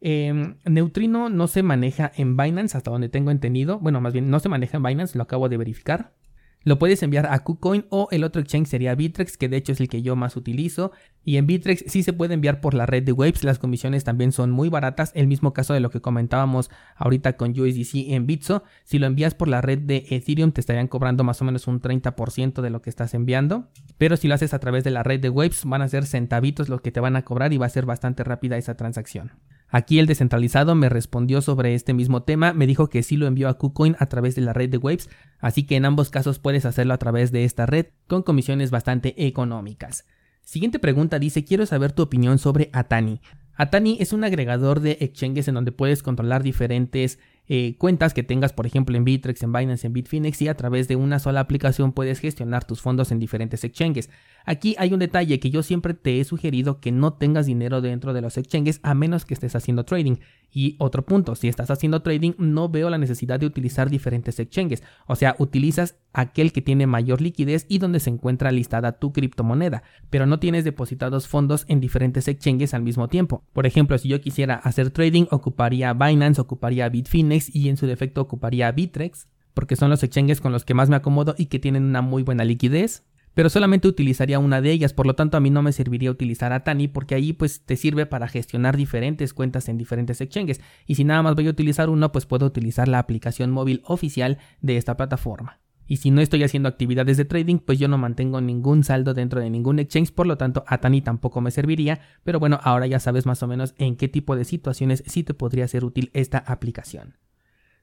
Em, 0.00 0.56
neutrino 0.64 1.28
no 1.28 1.48
se 1.48 1.64
maneja 1.64 2.12
en 2.16 2.36
Binance 2.36 2.76
hasta 2.76 2.92
donde 2.92 3.08
tengo 3.08 3.32
entendido. 3.32 3.80
Bueno, 3.80 4.00
más 4.00 4.12
bien 4.12 4.30
no 4.30 4.38
se 4.38 4.48
maneja 4.48 4.76
en 4.76 4.84
Binance, 4.84 5.18
lo 5.18 5.24
acabo 5.24 5.48
de 5.48 5.56
verificar. 5.56 6.12
Lo 6.62 6.78
puedes 6.78 7.02
enviar 7.02 7.26
a 7.26 7.38
KuCoin 7.38 7.86
o 7.88 8.08
el 8.10 8.22
otro 8.22 8.42
exchange 8.42 8.68
sería 8.68 8.94
Bitrex, 8.94 9.38
que 9.38 9.48
de 9.48 9.56
hecho 9.56 9.72
es 9.72 9.80
el 9.80 9.88
que 9.88 10.02
yo 10.02 10.14
más 10.14 10.36
utilizo. 10.36 10.92
Y 11.24 11.36
en 11.36 11.46
Bitrex 11.46 11.84
sí 11.86 12.02
se 12.02 12.12
puede 12.12 12.34
enviar 12.34 12.60
por 12.60 12.74
la 12.74 12.84
red 12.84 13.02
de 13.02 13.12
Waves, 13.12 13.44
las 13.44 13.58
comisiones 13.58 14.04
también 14.04 14.32
son 14.32 14.50
muy 14.50 14.68
baratas. 14.68 15.10
El 15.14 15.26
mismo 15.26 15.54
caso 15.54 15.72
de 15.72 15.80
lo 15.80 15.90
que 15.90 16.02
comentábamos 16.02 16.70
ahorita 16.96 17.38
con 17.38 17.58
USDC 17.58 18.10
en 18.10 18.26
Bitso. 18.26 18.62
Si 18.84 18.98
lo 18.98 19.06
envías 19.06 19.34
por 19.34 19.48
la 19.48 19.62
red 19.62 19.78
de 19.78 20.04
Ethereum 20.10 20.52
te 20.52 20.60
estarían 20.60 20.88
cobrando 20.88 21.24
más 21.24 21.40
o 21.40 21.46
menos 21.46 21.66
un 21.66 21.80
30% 21.80 22.60
de 22.60 22.70
lo 22.70 22.82
que 22.82 22.90
estás 22.90 23.14
enviando. 23.14 23.68
Pero 23.96 24.18
si 24.18 24.28
lo 24.28 24.34
haces 24.34 24.52
a 24.52 24.58
través 24.58 24.84
de 24.84 24.90
la 24.90 25.02
red 25.02 25.20
de 25.20 25.30
Waves 25.30 25.64
van 25.64 25.80
a 25.80 25.88
ser 25.88 26.04
centavitos 26.04 26.68
lo 26.68 26.82
que 26.82 26.92
te 26.92 27.00
van 27.00 27.16
a 27.16 27.24
cobrar 27.24 27.52
y 27.52 27.58
va 27.58 27.66
a 27.66 27.70
ser 27.70 27.86
bastante 27.86 28.22
rápida 28.22 28.58
esa 28.58 28.76
transacción. 28.76 29.32
Aquí 29.70 30.00
el 30.00 30.06
descentralizado 30.06 30.74
me 30.74 30.88
respondió 30.88 31.42
sobre 31.42 31.74
este 31.74 31.94
mismo 31.94 32.24
tema, 32.24 32.52
me 32.52 32.66
dijo 32.66 32.88
que 32.88 33.02
sí 33.02 33.16
lo 33.16 33.26
envió 33.26 33.48
a 33.48 33.54
KuCoin 33.54 33.96
a 34.00 34.06
través 34.06 34.34
de 34.34 34.42
la 34.42 34.52
red 34.52 34.68
de 34.68 34.78
Waves, 34.78 35.08
así 35.38 35.64
que 35.64 35.76
en 35.76 35.84
ambos 35.84 36.10
casos 36.10 36.40
puedes 36.40 36.64
hacerlo 36.64 36.92
a 36.92 36.98
través 36.98 37.30
de 37.30 37.44
esta 37.44 37.66
red 37.66 37.86
con 38.08 38.22
comisiones 38.22 38.72
bastante 38.72 39.26
económicas. 39.26 40.06
Siguiente 40.42 40.80
pregunta 40.80 41.20
dice, 41.20 41.44
quiero 41.44 41.66
saber 41.66 41.92
tu 41.92 42.02
opinión 42.02 42.38
sobre 42.38 42.70
Atani. 42.72 43.20
Atani 43.54 43.98
es 44.00 44.12
un 44.12 44.24
agregador 44.24 44.80
de 44.80 44.98
exchanges 45.00 45.46
en 45.46 45.54
donde 45.54 45.70
puedes 45.70 46.02
controlar 46.02 46.42
diferentes 46.42 47.20
eh, 47.52 47.74
cuentas 47.78 48.14
que 48.14 48.22
tengas, 48.22 48.52
por 48.52 48.64
ejemplo, 48.64 48.96
en 48.96 49.02
Bitrex, 49.02 49.42
en 49.42 49.52
Binance, 49.52 49.84
en 49.84 49.92
Bitfinex 49.92 50.40
y 50.40 50.46
a 50.46 50.56
través 50.56 50.86
de 50.86 50.94
una 50.94 51.18
sola 51.18 51.40
aplicación 51.40 51.90
puedes 51.90 52.20
gestionar 52.20 52.64
tus 52.64 52.80
fondos 52.80 53.10
en 53.10 53.18
diferentes 53.18 53.64
exchanges. 53.64 54.08
Aquí 54.44 54.76
hay 54.78 54.92
un 54.92 55.00
detalle 55.00 55.40
que 55.40 55.50
yo 55.50 55.64
siempre 55.64 55.94
te 55.94 56.20
he 56.20 56.24
sugerido 56.24 56.78
que 56.78 56.92
no 56.92 57.14
tengas 57.14 57.46
dinero 57.46 57.80
dentro 57.80 58.12
de 58.12 58.20
los 58.20 58.38
exchanges 58.38 58.78
a 58.84 58.94
menos 58.94 59.24
que 59.24 59.34
estés 59.34 59.56
haciendo 59.56 59.84
trading. 59.84 60.18
Y 60.52 60.76
otro 60.78 61.04
punto, 61.04 61.34
si 61.34 61.48
estás 61.48 61.70
haciendo 61.70 62.02
trading 62.02 62.32
no 62.38 62.68
veo 62.68 62.90
la 62.90 62.98
necesidad 62.98 63.38
de 63.38 63.46
utilizar 63.46 63.88
diferentes 63.90 64.38
exchanges. 64.40 64.82
O 65.06 65.16
sea, 65.16 65.36
utilizas 65.38 65.96
aquel 66.12 66.52
que 66.52 66.62
tiene 66.62 66.86
mayor 66.86 67.20
liquidez 67.20 67.66
y 67.68 67.78
donde 67.78 68.00
se 68.00 68.10
encuentra 68.10 68.50
listada 68.50 68.98
tu 68.98 69.12
criptomoneda, 69.12 69.82
pero 70.10 70.26
no 70.26 70.40
tienes 70.40 70.64
depositados 70.64 71.28
fondos 71.28 71.64
en 71.68 71.80
diferentes 71.80 72.26
exchanges 72.28 72.74
al 72.74 72.82
mismo 72.82 73.08
tiempo. 73.08 73.44
Por 73.52 73.66
ejemplo, 73.66 73.96
si 73.98 74.08
yo 74.08 74.20
quisiera 74.20 74.54
hacer 74.54 74.90
trading, 74.90 75.26
ocuparía 75.30 75.92
Binance, 75.92 76.40
ocuparía 76.40 76.88
Bitfinex, 76.88 77.54
y 77.54 77.68
en 77.68 77.76
su 77.76 77.86
defecto 77.86 78.20
ocuparía 78.20 78.72
Bitrex, 78.72 79.28
porque 79.54 79.76
son 79.76 79.90
los 79.90 80.02
exchanges 80.02 80.40
con 80.40 80.52
los 80.52 80.64
que 80.64 80.74
más 80.74 80.88
me 80.88 80.96
acomodo 80.96 81.34
y 81.38 81.46
que 81.46 81.58
tienen 81.58 81.84
una 81.84 82.02
muy 82.02 82.22
buena 82.22 82.44
liquidez. 82.44 83.04
Pero 83.34 83.48
solamente 83.48 83.88
utilizaría 83.88 84.38
una 84.38 84.60
de 84.60 84.70
ellas, 84.72 84.92
por 84.92 85.06
lo 85.06 85.14
tanto 85.14 85.36
a 85.36 85.40
mí 85.40 85.50
no 85.50 85.62
me 85.62 85.72
serviría 85.72 86.10
utilizar 86.10 86.52
a 86.52 86.64
Tani 86.64 86.88
porque 86.88 87.14
ahí 87.14 87.32
pues 87.32 87.62
te 87.64 87.76
sirve 87.76 88.06
para 88.06 88.28
gestionar 88.28 88.76
diferentes 88.76 89.32
cuentas 89.34 89.68
en 89.68 89.78
diferentes 89.78 90.20
exchanges 90.20 90.60
y 90.86 90.96
si 90.96 91.04
nada 91.04 91.22
más 91.22 91.34
voy 91.34 91.46
a 91.46 91.50
utilizar 91.50 91.90
uno 91.90 92.12
pues 92.12 92.26
puedo 92.26 92.46
utilizar 92.46 92.88
la 92.88 92.98
aplicación 92.98 93.50
móvil 93.50 93.82
oficial 93.84 94.38
de 94.60 94.76
esta 94.76 94.96
plataforma. 94.96 95.60
Y 95.86 95.96
si 95.96 96.12
no 96.12 96.20
estoy 96.20 96.44
haciendo 96.44 96.68
actividades 96.68 97.16
de 97.16 97.24
trading, 97.24 97.58
pues 97.58 97.80
yo 97.80 97.88
no 97.88 97.98
mantengo 97.98 98.40
ningún 98.40 98.84
saldo 98.84 99.12
dentro 99.12 99.40
de 99.40 99.50
ningún 99.50 99.80
exchange, 99.80 100.12
por 100.12 100.24
lo 100.24 100.38
tanto 100.38 100.62
Atani 100.68 101.02
tampoco 101.02 101.40
me 101.40 101.50
serviría, 101.50 102.00
pero 102.22 102.38
bueno, 102.38 102.60
ahora 102.62 102.86
ya 102.86 103.00
sabes 103.00 103.26
más 103.26 103.42
o 103.42 103.48
menos 103.48 103.74
en 103.76 103.96
qué 103.96 104.06
tipo 104.06 104.36
de 104.36 104.44
situaciones 104.44 105.02
sí 105.08 105.24
te 105.24 105.34
podría 105.34 105.66
ser 105.66 105.84
útil 105.84 106.10
esta 106.14 106.38
aplicación. 106.38 107.16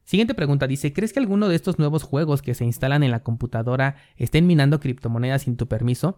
Siguiente 0.07 0.33
pregunta 0.33 0.67
dice, 0.67 0.93
¿crees 0.93 1.11
que 1.11 1.19
alguno 1.19 1.49
de 1.49 1.55
estos 1.57 1.79
nuevos 1.79 2.03
juegos 2.03 2.41
que 2.41 2.53
se 2.53 2.63
instalan 2.63 3.03
en 3.03 3.11
la 3.11 3.23
computadora 3.23 3.97
estén 4.15 4.47
minando 4.47 4.79
criptomonedas 4.79 5.41
sin 5.41 5.57
tu 5.57 5.67
permiso? 5.67 6.17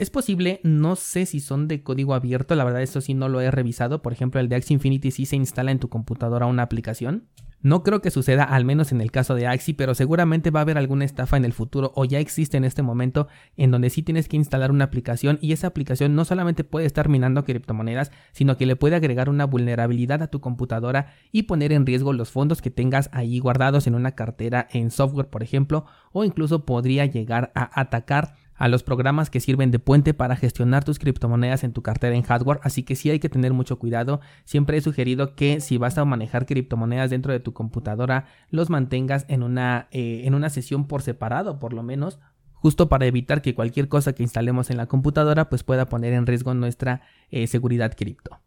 Es 0.00 0.08
posible, 0.08 0.60
no 0.62 0.96
sé 0.96 1.26
si 1.26 1.40
son 1.40 1.68
de 1.68 1.82
código 1.82 2.14
abierto, 2.14 2.54
la 2.54 2.64
verdad 2.64 2.80
eso 2.80 3.02
sí 3.02 3.12
no 3.12 3.28
lo 3.28 3.42
he 3.42 3.50
revisado, 3.50 4.00
por 4.00 4.14
ejemplo 4.14 4.40
el 4.40 4.48
de 4.48 4.56
Axie 4.56 4.72
Infinity 4.72 5.10
sí 5.10 5.26
se 5.26 5.36
instala 5.36 5.72
en 5.72 5.78
tu 5.78 5.90
computadora 5.90 6.46
una 6.46 6.62
aplicación. 6.62 7.28
No 7.60 7.82
creo 7.82 8.00
que 8.00 8.10
suceda, 8.10 8.44
al 8.44 8.64
menos 8.64 8.92
en 8.92 9.02
el 9.02 9.10
caso 9.10 9.34
de 9.34 9.46
Axie, 9.46 9.74
pero 9.74 9.94
seguramente 9.94 10.50
va 10.50 10.60
a 10.60 10.62
haber 10.62 10.78
alguna 10.78 11.04
estafa 11.04 11.36
en 11.36 11.44
el 11.44 11.52
futuro 11.52 11.92
o 11.94 12.06
ya 12.06 12.18
existe 12.18 12.56
en 12.56 12.64
este 12.64 12.80
momento 12.80 13.28
en 13.58 13.70
donde 13.70 13.90
sí 13.90 14.02
tienes 14.02 14.26
que 14.26 14.38
instalar 14.38 14.70
una 14.70 14.84
aplicación 14.84 15.38
y 15.42 15.52
esa 15.52 15.66
aplicación 15.66 16.14
no 16.14 16.24
solamente 16.24 16.64
puede 16.64 16.86
estar 16.86 17.10
minando 17.10 17.44
criptomonedas, 17.44 18.10
sino 18.32 18.56
que 18.56 18.64
le 18.64 18.76
puede 18.76 18.96
agregar 18.96 19.28
una 19.28 19.44
vulnerabilidad 19.44 20.22
a 20.22 20.28
tu 20.28 20.40
computadora 20.40 21.12
y 21.30 21.42
poner 21.42 21.72
en 21.72 21.84
riesgo 21.84 22.14
los 22.14 22.30
fondos 22.30 22.62
que 22.62 22.70
tengas 22.70 23.10
ahí 23.12 23.38
guardados 23.38 23.86
en 23.86 23.94
una 23.94 24.12
cartera 24.12 24.66
en 24.72 24.90
software, 24.90 25.28
por 25.28 25.42
ejemplo, 25.42 25.84
o 26.12 26.24
incluso 26.24 26.64
podría 26.64 27.04
llegar 27.04 27.52
a 27.54 27.78
atacar 27.78 28.32
a 28.60 28.68
los 28.68 28.82
programas 28.82 29.30
que 29.30 29.40
sirven 29.40 29.70
de 29.70 29.78
puente 29.78 30.12
para 30.12 30.36
gestionar 30.36 30.84
tus 30.84 30.98
criptomonedas 30.98 31.64
en 31.64 31.72
tu 31.72 31.80
cartera 31.82 32.14
en 32.14 32.22
hardware, 32.22 32.60
así 32.62 32.82
que 32.82 32.94
sí 32.94 33.08
hay 33.08 33.18
que 33.18 33.30
tener 33.30 33.54
mucho 33.54 33.78
cuidado. 33.78 34.20
Siempre 34.44 34.76
he 34.76 34.80
sugerido 34.82 35.34
que 35.34 35.62
si 35.62 35.78
vas 35.78 35.96
a 35.96 36.04
manejar 36.04 36.44
criptomonedas 36.44 37.08
dentro 37.08 37.32
de 37.32 37.40
tu 37.40 37.54
computadora, 37.54 38.26
los 38.50 38.68
mantengas 38.68 39.24
en 39.28 39.42
una, 39.42 39.88
eh, 39.92 40.22
en 40.26 40.34
una 40.34 40.50
sesión 40.50 40.86
por 40.86 41.00
separado, 41.00 41.58
por 41.58 41.72
lo 41.72 41.82
menos, 41.82 42.20
justo 42.52 42.90
para 42.90 43.06
evitar 43.06 43.40
que 43.40 43.54
cualquier 43.54 43.88
cosa 43.88 44.12
que 44.12 44.22
instalemos 44.22 44.68
en 44.68 44.76
la 44.76 44.88
computadora 44.88 45.48
pues 45.48 45.64
pueda 45.64 45.88
poner 45.88 46.12
en 46.12 46.26
riesgo 46.26 46.52
nuestra 46.52 47.00
eh, 47.30 47.46
seguridad 47.46 47.96
cripto. 47.96 48.42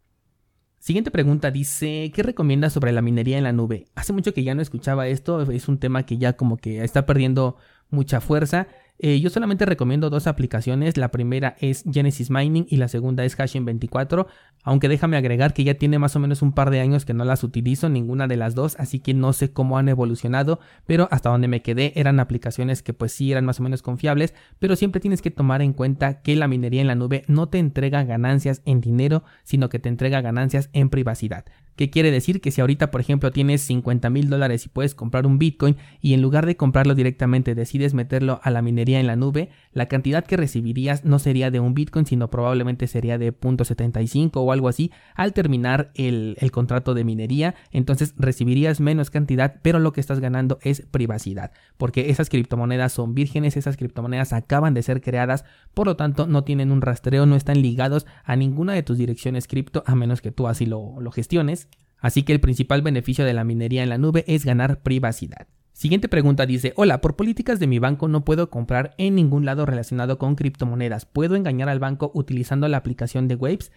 Siguiente 0.78 1.10
pregunta 1.10 1.50
dice, 1.50 2.12
¿qué 2.14 2.22
recomiendas 2.22 2.72
sobre 2.72 2.92
la 2.92 3.02
minería 3.02 3.38
en 3.38 3.44
la 3.44 3.52
nube? 3.52 3.86
Hace 3.96 4.12
mucho 4.12 4.32
que 4.32 4.44
ya 4.44 4.54
no 4.54 4.62
escuchaba 4.62 5.08
esto, 5.08 5.50
es 5.50 5.66
un 5.66 5.78
tema 5.78 6.04
que 6.04 6.18
ya 6.18 6.34
como 6.34 6.56
que 6.56 6.84
está 6.84 7.04
perdiendo 7.04 7.56
mucha 7.90 8.20
fuerza. 8.20 8.68
Eh, 8.98 9.18
yo 9.18 9.28
solamente 9.28 9.66
recomiendo 9.66 10.08
dos 10.08 10.28
aplicaciones, 10.28 10.96
la 10.96 11.10
primera 11.10 11.56
es 11.58 11.82
Genesis 11.90 12.30
Mining 12.30 12.66
y 12.68 12.76
la 12.76 12.86
segunda 12.86 13.24
es 13.24 13.34
Hashing 13.34 13.64
24, 13.64 14.28
aunque 14.62 14.88
déjame 14.88 15.16
agregar 15.16 15.52
que 15.52 15.64
ya 15.64 15.74
tiene 15.74 15.98
más 15.98 16.14
o 16.14 16.20
menos 16.20 16.42
un 16.42 16.52
par 16.52 16.70
de 16.70 16.78
años 16.78 17.04
que 17.04 17.12
no 17.12 17.24
las 17.24 17.42
utilizo, 17.42 17.88
ninguna 17.88 18.28
de 18.28 18.36
las 18.36 18.54
dos, 18.54 18.76
así 18.78 19.00
que 19.00 19.12
no 19.12 19.32
sé 19.32 19.52
cómo 19.52 19.78
han 19.78 19.88
evolucionado, 19.88 20.60
pero 20.86 21.08
hasta 21.10 21.30
donde 21.30 21.48
me 21.48 21.60
quedé 21.60 21.92
eran 21.96 22.20
aplicaciones 22.20 22.82
que 22.82 22.94
pues 22.94 23.10
sí 23.10 23.32
eran 23.32 23.44
más 23.44 23.58
o 23.58 23.64
menos 23.64 23.82
confiables, 23.82 24.32
pero 24.60 24.76
siempre 24.76 25.00
tienes 25.00 25.22
que 25.22 25.32
tomar 25.32 25.60
en 25.60 25.72
cuenta 25.72 26.22
que 26.22 26.36
la 26.36 26.46
minería 26.46 26.80
en 26.80 26.86
la 26.86 26.94
nube 26.94 27.24
no 27.26 27.48
te 27.48 27.58
entrega 27.58 28.04
ganancias 28.04 28.62
en 28.64 28.80
dinero, 28.80 29.24
sino 29.42 29.70
que 29.70 29.80
te 29.80 29.88
entrega 29.88 30.20
ganancias 30.20 30.70
en 30.72 30.88
privacidad. 30.88 31.44
¿Qué 31.76 31.90
quiere 31.90 32.12
decir? 32.12 32.40
Que 32.40 32.52
si 32.52 32.60
ahorita, 32.60 32.92
por 32.92 33.00
ejemplo, 33.00 33.32
tienes 33.32 33.62
50 33.62 34.08
mil 34.10 34.30
dólares 34.30 34.64
y 34.64 34.68
puedes 34.68 34.94
comprar 34.94 35.26
un 35.26 35.38
Bitcoin 35.38 35.76
y 36.00 36.14
en 36.14 36.22
lugar 36.22 36.46
de 36.46 36.56
comprarlo 36.56 36.94
directamente 36.94 37.56
decides 37.56 37.94
meterlo 37.94 38.40
a 38.44 38.50
la 38.50 38.62
minería 38.62 39.00
en 39.00 39.08
la 39.08 39.16
nube, 39.16 39.50
la 39.72 39.86
cantidad 39.86 40.24
que 40.24 40.36
recibirías 40.36 41.04
no 41.04 41.18
sería 41.18 41.50
de 41.50 41.58
un 41.58 41.74
Bitcoin, 41.74 42.06
sino 42.06 42.30
probablemente 42.30 42.86
sería 42.86 43.18
de 43.18 43.36
.75 43.36 44.30
o 44.34 44.52
algo 44.52 44.68
así 44.68 44.92
al 45.16 45.32
terminar 45.32 45.90
el, 45.94 46.36
el 46.38 46.52
contrato 46.52 46.94
de 46.94 47.02
minería. 47.02 47.56
Entonces 47.72 48.14
recibirías 48.16 48.80
menos 48.80 49.10
cantidad, 49.10 49.56
pero 49.62 49.80
lo 49.80 49.92
que 49.92 50.00
estás 50.00 50.20
ganando 50.20 50.58
es 50.62 50.82
privacidad, 50.90 51.50
porque 51.76 52.10
esas 52.10 52.28
criptomonedas 52.28 52.92
son 52.92 53.14
vírgenes, 53.14 53.56
esas 53.56 53.76
criptomonedas 53.76 54.32
acaban 54.32 54.74
de 54.74 54.82
ser 54.82 55.00
creadas, 55.00 55.44
por 55.74 55.88
lo 55.88 55.96
tanto 55.96 56.28
no 56.28 56.44
tienen 56.44 56.70
un 56.70 56.82
rastreo, 56.82 57.26
no 57.26 57.34
están 57.34 57.62
ligados 57.62 58.06
a 58.24 58.36
ninguna 58.36 58.74
de 58.74 58.84
tus 58.84 58.96
direcciones 58.96 59.48
cripto, 59.48 59.82
a 59.86 59.96
menos 59.96 60.20
que 60.20 60.30
tú 60.30 60.46
así 60.46 60.66
lo, 60.66 61.00
lo 61.00 61.10
gestiones. 61.10 61.63
Así 62.04 62.22
que 62.22 62.34
el 62.34 62.40
principal 62.40 62.82
beneficio 62.82 63.24
de 63.24 63.32
la 63.32 63.44
minería 63.44 63.82
en 63.82 63.88
la 63.88 63.96
nube 63.96 64.24
es 64.26 64.44
ganar 64.44 64.82
privacidad. 64.82 65.46
Siguiente 65.72 66.06
pregunta 66.06 66.44
dice, 66.44 66.74
hola, 66.76 67.00
por 67.00 67.16
políticas 67.16 67.58
de 67.58 67.66
mi 67.66 67.78
banco 67.78 68.08
no 68.08 68.26
puedo 68.26 68.50
comprar 68.50 68.94
en 68.98 69.14
ningún 69.14 69.46
lado 69.46 69.64
relacionado 69.64 70.18
con 70.18 70.34
criptomonedas. 70.34 71.06
¿Puedo 71.06 71.34
engañar 71.34 71.70
al 71.70 71.78
banco 71.78 72.10
utilizando 72.12 72.68
la 72.68 72.76
aplicación 72.76 73.26
de 73.26 73.36
Waves? 73.36 73.72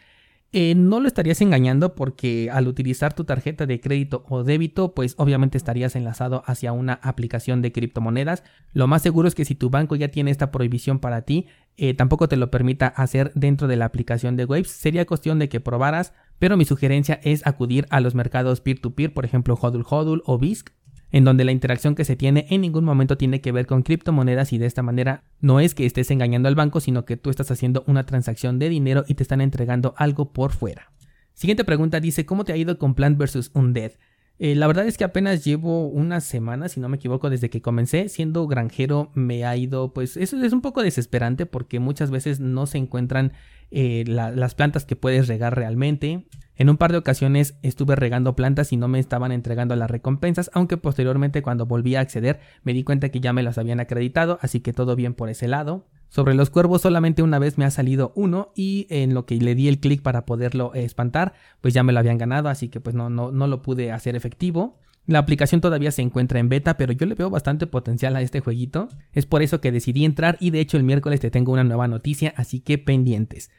Eh, 0.51 0.75
no 0.75 1.00
lo 1.00 1.07
estarías 1.07 1.39
engañando 1.39 1.96
porque 1.96 2.50
al 2.51 2.67
utilizar 2.67 3.13
tu 3.13 3.24
tarjeta 3.24 3.65
de 3.65 3.79
crédito 3.79 4.25
o 4.27 4.43
débito, 4.43 4.93
pues 4.93 5.15
obviamente 5.17 5.57
estarías 5.57 5.96
enlazado 5.96 6.43
hacia 6.46 6.74
una 6.74 7.00
aplicación 7.03 7.62
de 7.62 7.72
criptomonedas. 7.72 8.43
Lo 8.74 8.88
más 8.88 9.03
seguro 9.03 9.29
es 9.29 9.36
que 9.36 9.46
si 9.46 9.55
tu 9.55 9.69
banco 9.69 9.96
ya 9.96 10.10
tiene 10.10 10.31
esta 10.31 10.51
prohibición 10.51 11.00
para 11.00 11.22
ti, 11.22 11.48
eh, 11.77 11.93
tampoco 11.93 12.27
te 12.27 12.36
lo 12.36 12.51
permita 12.51 12.88
hacer 12.88 13.31
dentro 13.36 13.69
de 13.69 13.77
la 13.77 13.86
aplicación 13.86 14.36
de 14.36 14.43
Waves. 14.43 14.72
Sería 14.72 15.05
cuestión 15.05 15.39
de 15.39 15.48
que 15.48 15.62
probaras 15.62 16.13
pero 16.39 16.58
mi 16.58 16.65
sugerencia 16.65 17.20
es 17.24 17.46
acudir 17.46 17.86
a 17.89 18.00
los 18.00 18.15
mercados 18.15 18.62
peer-to-peer, 18.62 19.13
por 19.13 19.25
ejemplo 19.25 19.58
Hodul 19.60 19.86
Hodul 19.88 20.24
o 20.25 20.38
BISC, 20.38 20.72
en 21.12 21.24
donde 21.24 21.46
la 21.46 21.51
interacción 21.51 21.96
que 21.96 22.06
se 22.06 22.15
tiene 22.15 22.48
en 22.50 22.62
ningún 22.62 22.84
momento 22.84 23.17
tiene 23.17 23.41
que 23.41 23.51
ver 23.51 23.65
con 23.65 23.84
criptomonedas 23.84 24.51
y 24.53 24.58
de 24.58 24.65
esta 24.65 24.84
manera 24.84 25.24
no 25.39 25.60
es 25.60 25.74
que 25.74 25.86
estés 25.86 26.12
engañando 26.12 26.50
al 26.50 26.56
banco, 26.56 26.79
sino 26.79 27.06
que 27.06 27.17
tú 27.17 27.29
estás 27.29 27.50
haciendo 27.50 27.84
una 27.88 28.06
transacción 28.06 28.60
de 28.60 28.70
dinero 28.70 29.06
y 29.08 29.13
te 29.13 29.24
están 29.24 29.41
entregando 29.41 29.94
algo 29.98 30.34
por 30.34 30.51
fuera. 30.51 30.91
Siguiente 31.34 31.63
pregunta 31.63 32.00
dice, 32.00 32.25
¿cómo 32.25 32.46
te 32.46 32.53
ha 32.53 32.58
ido 32.58 32.77
con 32.77 32.96
Plant 32.96 33.17
vs. 33.17 33.51
Undead? 33.53 33.91
Eh, 34.39 34.53
la 34.53 34.67
verdad 34.67 34.86
es 34.86 34.98
que 34.98 35.03
apenas 35.03 35.44
llevo 35.44 35.88
una 35.88 36.22
semana, 36.22 36.70
si 36.70 36.79
no 36.79 36.89
me 36.89 36.98
equivoco, 36.98 37.29
desde 37.29 37.50
que 37.50 37.62
comencé. 37.62 38.08
Siendo 38.08 38.48
granjero 38.48 39.12
me 39.15 39.46
ha 39.46 39.56
ido, 39.58 39.94
pues 39.94 40.15
eso 40.15 40.41
es 40.44 40.53
un 40.53 40.62
poco 40.62 40.84
desesperante 40.84 41.46
porque 41.46 41.79
muchas 41.79 42.12
veces 42.12 42.39
no 42.39 42.67
se 42.67 42.77
encuentran 42.77 43.34
eh, 43.72 44.03
las 44.08 44.56
plantas 44.56 44.86
que 44.86 44.96
puedes 44.96 45.27
regar 45.27 45.56
realmente. 45.56 46.27
En 46.56 46.70
un 46.70 46.77
par 46.77 46.91
de 46.91 46.98
ocasiones 46.98 47.58
estuve 47.62 47.96
regando 47.96 48.36
plantas 48.36 48.72
y 48.74 48.77
no 48.77 48.88
me 48.88 49.00
estaban 49.00 49.32
entregando 49.32 49.75
las 49.75 49.91
recompensas, 49.91 50.50
aunque 50.53 50.77
posteriormente 50.77 51.41
cuando 51.41 51.65
volví 51.65 51.96
a 51.96 52.00
acceder 52.00 52.39
me 52.63 52.74
di 52.74 52.84
cuenta 52.84 53.10
que 53.10 53.20
ya 53.20 53.34
me 53.34 53.44
las 53.44 53.58
habían 53.58 53.79
acreditado, 53.79 54.39
así 54.41 54.60
que 54.60 54.74
todo 54.74 54.96
bien 54.96 55.13
por 55.13 55.29
ese 55.29 55.48
lado. 55.48 55.86
Sobre 56.10 56.34
los 56.34 56.50
cuervos 56.50 56.82
solamente 56.82 57.22
una 57.22 57.40
vez 57.40 57.58
me 57.58 57.66
ha 57.66 57.72
salido 57.72 58.14
uno 58.16 58.52
y 58.56 58.88
en 58.90 59.14
lo 59.14 59.26
que 59.26 59.36
le 59.36 59.56
di 59.56 59.68
el 59.68 59.80
clic 59.80 60.02
para 60.02 60.26
poderlo 60.26 60.74
espantar, 60.74 61.34
pues 61.62 61.74
ya 61.74 61.84
me 61.84 61.94
lo 61.94 62.00
habían 62.00 62.18
ganado, 62.18 62.50
así 62.50 62.70
que 62.70 62.80
pues 62.80 62.96
no, 62.96 63.10
no, 63.10 63.32
no 63.32 63.48
lo 63.48 63.62
pude 63.62 63.92
hacer 63.92 64.16
efectivo. 64.16 64.80
La 65.06 65.20
aplicación 65.20 65.62
todavía 65.62 65.92
se 65.92 66.02
encuentra 66.02 66.40
en 66.40 66.50
beta, 66.50 66.76
pero 66.76 66.92
yo 66.92 67.06
le 67.06 67.16
veo 67.16 67.30
bastante 67.30 67.66
potencial 67.66 68.16
a 68.16 68.22
este 68.22 68.42
jueguito. 68.42 68.90
Es 69.14 69.26
por 69.26 69.42
eso 69.42 69.62
que 69.62 69.72
decidí 69.72 70.04
entrar 70.04 70.38
y 70.42 70.52
de 70.52 70.60
hecho 70.60 70.76
el 70.76 70.84
miércoles 70.84 71.22
te 71.22 71.32
tengo 71.32 71.54
una 71.54 71.64
nueva 71.64 71.88
noticia, 71.88 72.34
así 72.36 72.60
que 72.60 72.78
pendientes. 72.78 73.50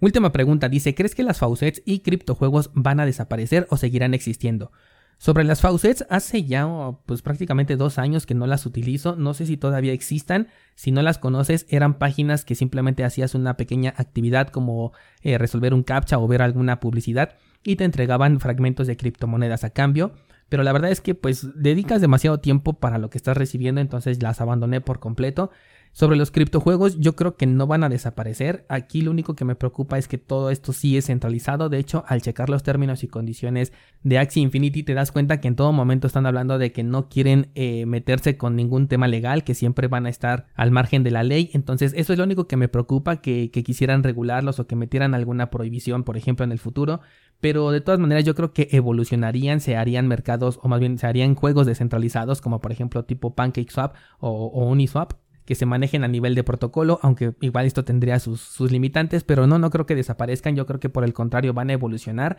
Última 0.00 0.32
pregunta 0.32 0.68
dice, 0.68 0.94
¿crees 0.94 1.14
que 1.14 1.22
las 1.22 1.38
faucets 1.38 1.82
y 1.84 2.00
criptojuegos 2.00 2.70
van 2.74 3.00
a 3.00 3.06
desaparecer 3.06 3.66
o 3.70 3.76
seguirán 3.76 4.14
existiendo? 4.14 4.72
Sobre 5.20 5.44
las 5.44 5.60
faucets, 5.60 6.06
hace 6.08 6.44
ya 6.44 6.66
pues 7.04 7.20
prácticamente 7.20 7.76
dos 7.76 7.98
años 7.98 8.24
que 8.24 8.32
no 8.32 8.46
las 8.46 8.64
utilizo, 8.64 9.16
no 9.16 9.34
sé 9.34 9.44
si 9.44 9.58
todavía 9.58 9.92
existan, 9.92 10.48
si 10.76 10.92
no 10.92 11.02
las 11.02 11.18
conoces 11.18 11.66
eran 11.68 11.98
páginas 11.98 12.46
que 12.46 12.54
simplemente 12.54 13.04
hacías 13.04 13.34
una 13.34 13.58
pequeña 13.58 13.92
actividad 13.98 14.48
como 14.48 14.94
eh, 15.20 15.36
resolver 15.36 15.74
un 15.74 15.82
captcha 15.82 16.18
o 16.18 16.26
ver 16.26 16.40
alguna 16.40 16.80
publicidad 16.80 17.36
y 17.62 17.76
te 17.76 17.84
entregaban 17.84 18.40
fragmentos 18.40 18.86
de 18.86 18.96
criptomonedas 18.96 19.62
a 19.62 19.68
cambio, 19.68 20.14
pero 20.48 20.62
la 20.62 20.72
verdad 20.72 20.90
es 20.90 21.02
que 21.02 21.14
pues 21.14 21.46
dedicas 21.54 22.00
demasiado 22.00 22.40
tiempo 22.40 22.72
para 22.80 22.96
lo 22.96 23.10
que 23.10 23.18
estás 23.18 23.36
recibiendo, 23.36 23.82
entonces 23.82 24.22
las 24.22 24.40
abandoné 24.40 24.80
por 24.80 25.00
completo. 25.00 25.50
Sobre 25.92 26.16
los 26.16 26.30
criptojuegos, 26.30 27.00
yo 27.00 27.16
creo 27.16 27.36
que 27.36 27.46
no 27.46 27.66
van 27.66 27.82
a 27.82 27.88
desaparecer. 27.88 28.64
Aquí 28.68 29.02
lo 29.02 29.10
único 29.10 29.34
que 29.34 29.44
me 29.44 29.56
preocupa 29.56 29.98
es 29.98 30.06
que 30.06 30.18
todo 30.18 30.50
esto 30.50 30.72
sí 30.72 30.96
es 30.96 31.06
centralizado. 31.06 31.68
De 31.68 31.78
hecho, 31.78 32.04
al 32.06 32.22
checar 32.22 32.48
los 32.48 32.62
términos 32.62 33.02
y 33.02 33.08
condiciones 33.08 33.72
de 34.04 34.18
Axie 34.18 34.40
Infinity, 34.40 34.84
te 34.84 34.94
das 34.94 35.10
cuenta 35.10 35.40
que 35.40 35.48
en 35.48 35.56
todo 35.56 35.72
momento 35.72 36.06
están 36.06 36.26
hablando 36.26 36.58
de 36.58 36.70
que 36.70 36.84
no 36.84 37.08
quieren 37.08 37.50
eh, 37.56 37.86
meterse 37.86 38.36
con 38.36 38.54
ningún 38.54 38.86
tema 38.86 39.08
legal, 39.08 39.42
que 39.42 39.54
siempre 39.54 39.88
van 39.88 40.06
a 40.06 40.10
estar 40.10 40.46
al 40.54 40.70
margen 40.70 41.02
de 41.02 41.10
la 41.10 41.24
ley. 41.24 41.50
Entonces, 41.54 41.92
eso 41.96 42.12
es 42.12 42.18
lo 42.18 42.24
único 42.24 42.46
que 42.46 42.56
me 42.56 42.68
preocupa, 42.68 43.16
que, 43.16 43.50
quisieran 43.50 44.04
regularlos 44.04 44.60
o 44.60 44.66
que 44.68 44.76
metieran 44.76 45.14
alguna 45.14 45.50
prohibición, 45.50 46.04
por 46.04 46.16
ejemplo, 46.16 46.44
en 46.44 46.52
el 46.52 46.60
futuro. 46.60 47.00
Pero 47.40 47.72
de 47.72 47.80
todas 47.80 47.98
maneras, 47.98 48.24
yo 48.24 48.36
creo 48.36 48.52
que 48.52 48.68
evolucionarían, 48.70 49.60
se 49.60 49.76
harían 49.76 50.06
mercados, 50.06 50.60
o 50.62 50.68
más 50.68 50.78
bien 50.78 50.98
se 50.98 51.08
harían 51.08 51.34
juegos 51.34 51.66
descentralizados, 51.66 52.40
como 52.40 52.60
por 52.60 52.70
ejemplo 52.70 53.04
tipo 53.04 53.34
PancakeSwap 53.34 53.96
o, 54.20 54.30
o 54.30 54.68
Uniswap 54.68 55.14
que 55.50 55.56
se 55.56 55.66
manejen 55.66 56.04
a 56.04 56.06
nivel 56.06 56.36
de 56.36 56.44
protocolo, 56.44 57.00
aunque 57.02 57.34
igual 57.40 57.66
esto 57.66 57.84
tendría 57.84 58.20
sus, 58.20 58.60
limitantes, 58.60 59.24
pero 59.24 59.48
no, 59.48 59.58
no 59.58 59.70
creo 59.70 59.84
que 59.84 59.96
desaparezcan, 59.96 60.54
yo 60.54 60.64
creo 60.64 60.78
que 60.78 60.90
por 60.90 61.02
el 61.02 61.12
contrario 61.12 61.52
van 61.52 61.70
a 61.70 61.72
evolucionar. 61.72 62.36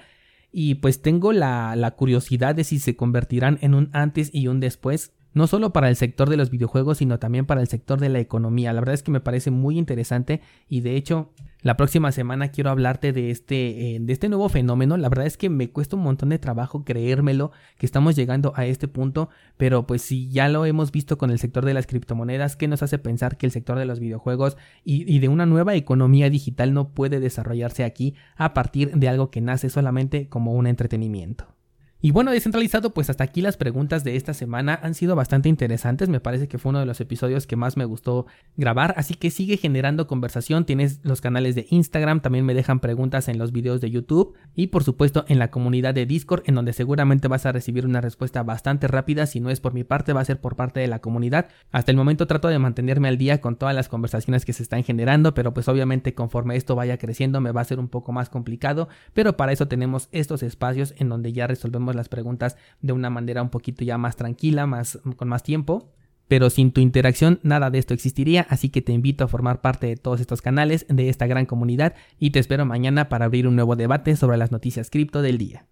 Y 0.50 0.76
pues 0.76 1.02
tengo 1.02 1.34
la, 1.34 1.76
la 1.76 1.92
curiosidad 1.92 2.56
de 2.56 2.64
si 2.64 2.80
se 2.80 2.96
convertirán 2.96 3.60
en 3.62 3.74
un 3.74 3.90
antes 3.92 4.30
y 4.34 4.48
un 4.48 4.62
después 4.62 5.12
no 5.34 5.48
solo 5.48 5.74
para 5.74 5.90
el 5.90 5.96
sector 5.96 6.30
de 6.30 6.38
los 6.38 6.50
videojuegos, 6.50 6.98
sino 6.98 7.20
también 7.20 7.46
para 7.46 7.62
el 7.62 7.68
sector 7.68 8.00
de 8.00 8.10
la 8.10 8.20
economía. 8.20 8.74
La 8.74 8.82
verdad 8.82 8.96
es 8.96 9.04
que 9.04 9.12
me 9.12 9.22
parece 9.22 9.52
muy 9.52 9.78
interesante 9.78 10.42
y 10.68 10.82
de 10.82 10.96
hecho 10.96 11.32
la 11.64 11.78
próxima 11.78 12.12
semana 12.12 12.50
quiero 12.50 12.72
hablarte 12.72 13.14
de 13.14 13.30
este, 13.30 13.96
eh, 13.96 14.00
de 14.02 14.14
este 14.14 14.30
nuevo 14.30 14.50
fenómeno. 14.50 14.98
La 14.98 15.10
verdad 15.10 15.28
es 15.28 15.38
que 15.38 15.50
me 15.50 15.70
cuesta 15.70 15.96
un 15.96 16.02
montón 16.02 16.30
de 16.30 16.40
trabajo 16.40 16.84
creérmelo 16.84 17.52
que 17.78 17.86
estamos 17.86 18.16
llegando 18.16 18.54
a 18.56 18.66
este 18.66 18.88
punto, 18.88 19.30
pero 19.58 19.86
pues 19.86 20.02
si 20.02 20.28
ya 20.30 20.50
lo 20.50 20.66
hemos 20.66 20.92
visto 20.92 21.20
con 21.20 21.30
el 21.30 21.38
sector 21.38 21.64
de 21.64 21.76
las 21.76 21.86
criptomonedas, 21.86 22.56
¿qué 22.56 22.68
nos 22.68 22.82
hace 22.82 22.98
pensar 22.98 23.38
que 23.38 23.46
el 23.46 23.52
sector 23.52 23.78
de 23.78 23.86
los 23.86 24.00
videojuegos 24.00 24.58
y 24.84 25.20
de 25.20 25.28
una 25.30 25.46
nueva 25.46 25.76
economía 25.76 26.30
digital 26.30 26.74
no 26.74 26.90
puede 26.90 27.20
desarrollarse 27.20 27.84
aquí 27.84 28.16
a 28.36 28.54
partir 28.54 28.92
de 28.96 29.10
algo 29.10 29.30
que 29.30 29.42
nace 29.42 29.70
solamente 29.70 30.30
como 30.30 30.54
un 30.54 30.66
entretenimiento? 30.66 31.61
Y 32.04 32.10
bueno, 32.10 32.32
descentralizado, 32.32 32.96
pues 32.96 33.12
hasta 33.12 33.24
aquí 33.24 33.42
las 33.42 33.58
preguntas 33.58 34.04
de 34.04 34.16
esta 34.16 34.34
semana 34.34 34.80
han 34.82 34.96
sido 34.96 35.16
bastante 35.16 35.50
interesantes. 35.50 36.10
Me 36.10 36.20
parece 36.20 36.48
que 36.48 36.58
fue 36.58 36.72
uno 36.72 36.80
de 36.80 36.88
los 36.88 37.00
episodios 37.00 37.46
que 37.46 37.56
más 37.56 37.78
me 37.78 37.86
gustó 37.86 38.26
grabar. 38.58 38.96
Así 38.98 39.14
que 39.14 39.30
sigue 39.30 39.58
generando 39.58 40.08
conversación. 40.08 40.66
Tienes 40.66 41.00
los 41.04 41.22
canales 41.22 41.54
de 41.54 41.68
Instagram, 41.70 42.22
también 42.22 42.44
me 42.44 42.56
dejan 42.56 42.80
preguntas 42.80 43.28
en 43.28 43.38
los 43.38 43.52
videos 43.52 43.82
de 43.82 43.92
YouTube 43.92 44.36
y 44.56 44.68
por 44.68 44.84
supuesto 44.84 45.26
en 45.28 45.38
la 45.38 45.52
comunidad 45.52 45.94
de 45.94 46.08
Discord, 46.08 46.42
en 46.48 46.56
donde 46.56 46.74
seguramente 46.74 47.28
vas 47.28 47.46
a 47.46 47.52
recibir 47.52 47.86
una 47.86 48.02
respuesta 48.02 48.42
bastante 48.42 48.88
rápida. 48.88 49.28
Si 49.28 49.40
no 49.40 49.52
es 49.52 49.60
por 49.60 49.76
mi 49.76 49.84
parte, 49.84 50.14
va 50.14 50.22
a 50.22 50.26
ser 50.26 50.42
por 50.42 50.56
parte 50.56 50.80
de 50.80 50.88
la 50.88 51.02
comunidad. 51.02 51.50
Hasta 51.72 51.92
el 51.92 51.98
momento 51.98 52.26
trato 52.26 52.48
de 52.48 52.58
mantenerme 52.58 53.10
al 53.10 53.20
día 53.20 53.42
con 53.42 53.58
todas 53.58 53.76
las 53.76 53.90
conversaciones 53.90 54.44
que 54.44 54.54
se 54.54 54.64
están 54.64 54.84
generando, 54.84 55.36
pero 55.36 55.54
pues 55.54 55.68
obviamente 55.68 56.16
conforme 56.16 56.56
esto 56.56 56.76
vaya 56.76 56.98
creciendo 56.98 57.42
me 57.42 57.52
va 57.52 57.62
a 57.62 57.66
ser 57.66 57.80
un 57.80 57.90
poco 57.90 58.12
más 58.12 58.30
complicado. 58.30 58.90
Pero 59.14 59.38
para 59.38 59.52
eso 59.52 59.68
tenemos 59.68 60.10
estos 60.12 60.42
espacios 60.42 60.96
en 60.98 61.08
donde 61.08 61.32
ya 61.32 61.46
resolvemos 61.46 61.91
las 61.96 62.10
preguntas 62.10 62.58
de 62.82 62.94
una 62.94 63.10
manera 63.10 63.42
un 63.42 63.50
poquito 63.50 63.84
ya 63.84 63.98
más 63.98 64.16
tranquila, 64.16 64.66
más, 64.66 65.00
con 65.16 65.28
más 65.28 65.44
tiempo. 65.44 65.92
Pero 66.28 66.50
sin 66.50 66.72
tu 66.72 66.80
interacción 66.80 67.42
nada 67.44 67.70
de 67.70 67.78
esto 67.78 67.94
existiría, 67.94 68.48
así 68.50 68.70
que 68.70 68.82
te 68.82 68.94
invito 68.94 69.26
a 69.26 69.28
formar 69.28 69.60
parte 69.60 69.88
de 69.88 69.98
todos 69.98 70.22
estos 70.22 70.42
canales, 70.42 70.86
de 70.88 71.10
esta 71.10 71.28
gran 71.28 71.46
comunidad, 71.46 71.94
y 72.20 72.30
te 72.30 72.40
espero 72.40 72.66
mañana 72.66 73.10
para 73.10 73.26
abrir 73.26 73.50
un 73.50 73.58
nuevo 73.58 73.76
debate 73.76 74.16
sobre 74.16 74.38
las 74.38 74.50
noticias 74.50 74.90
cripto 74.90 75.22
del 75.22 75.38
día. 75.38 75.60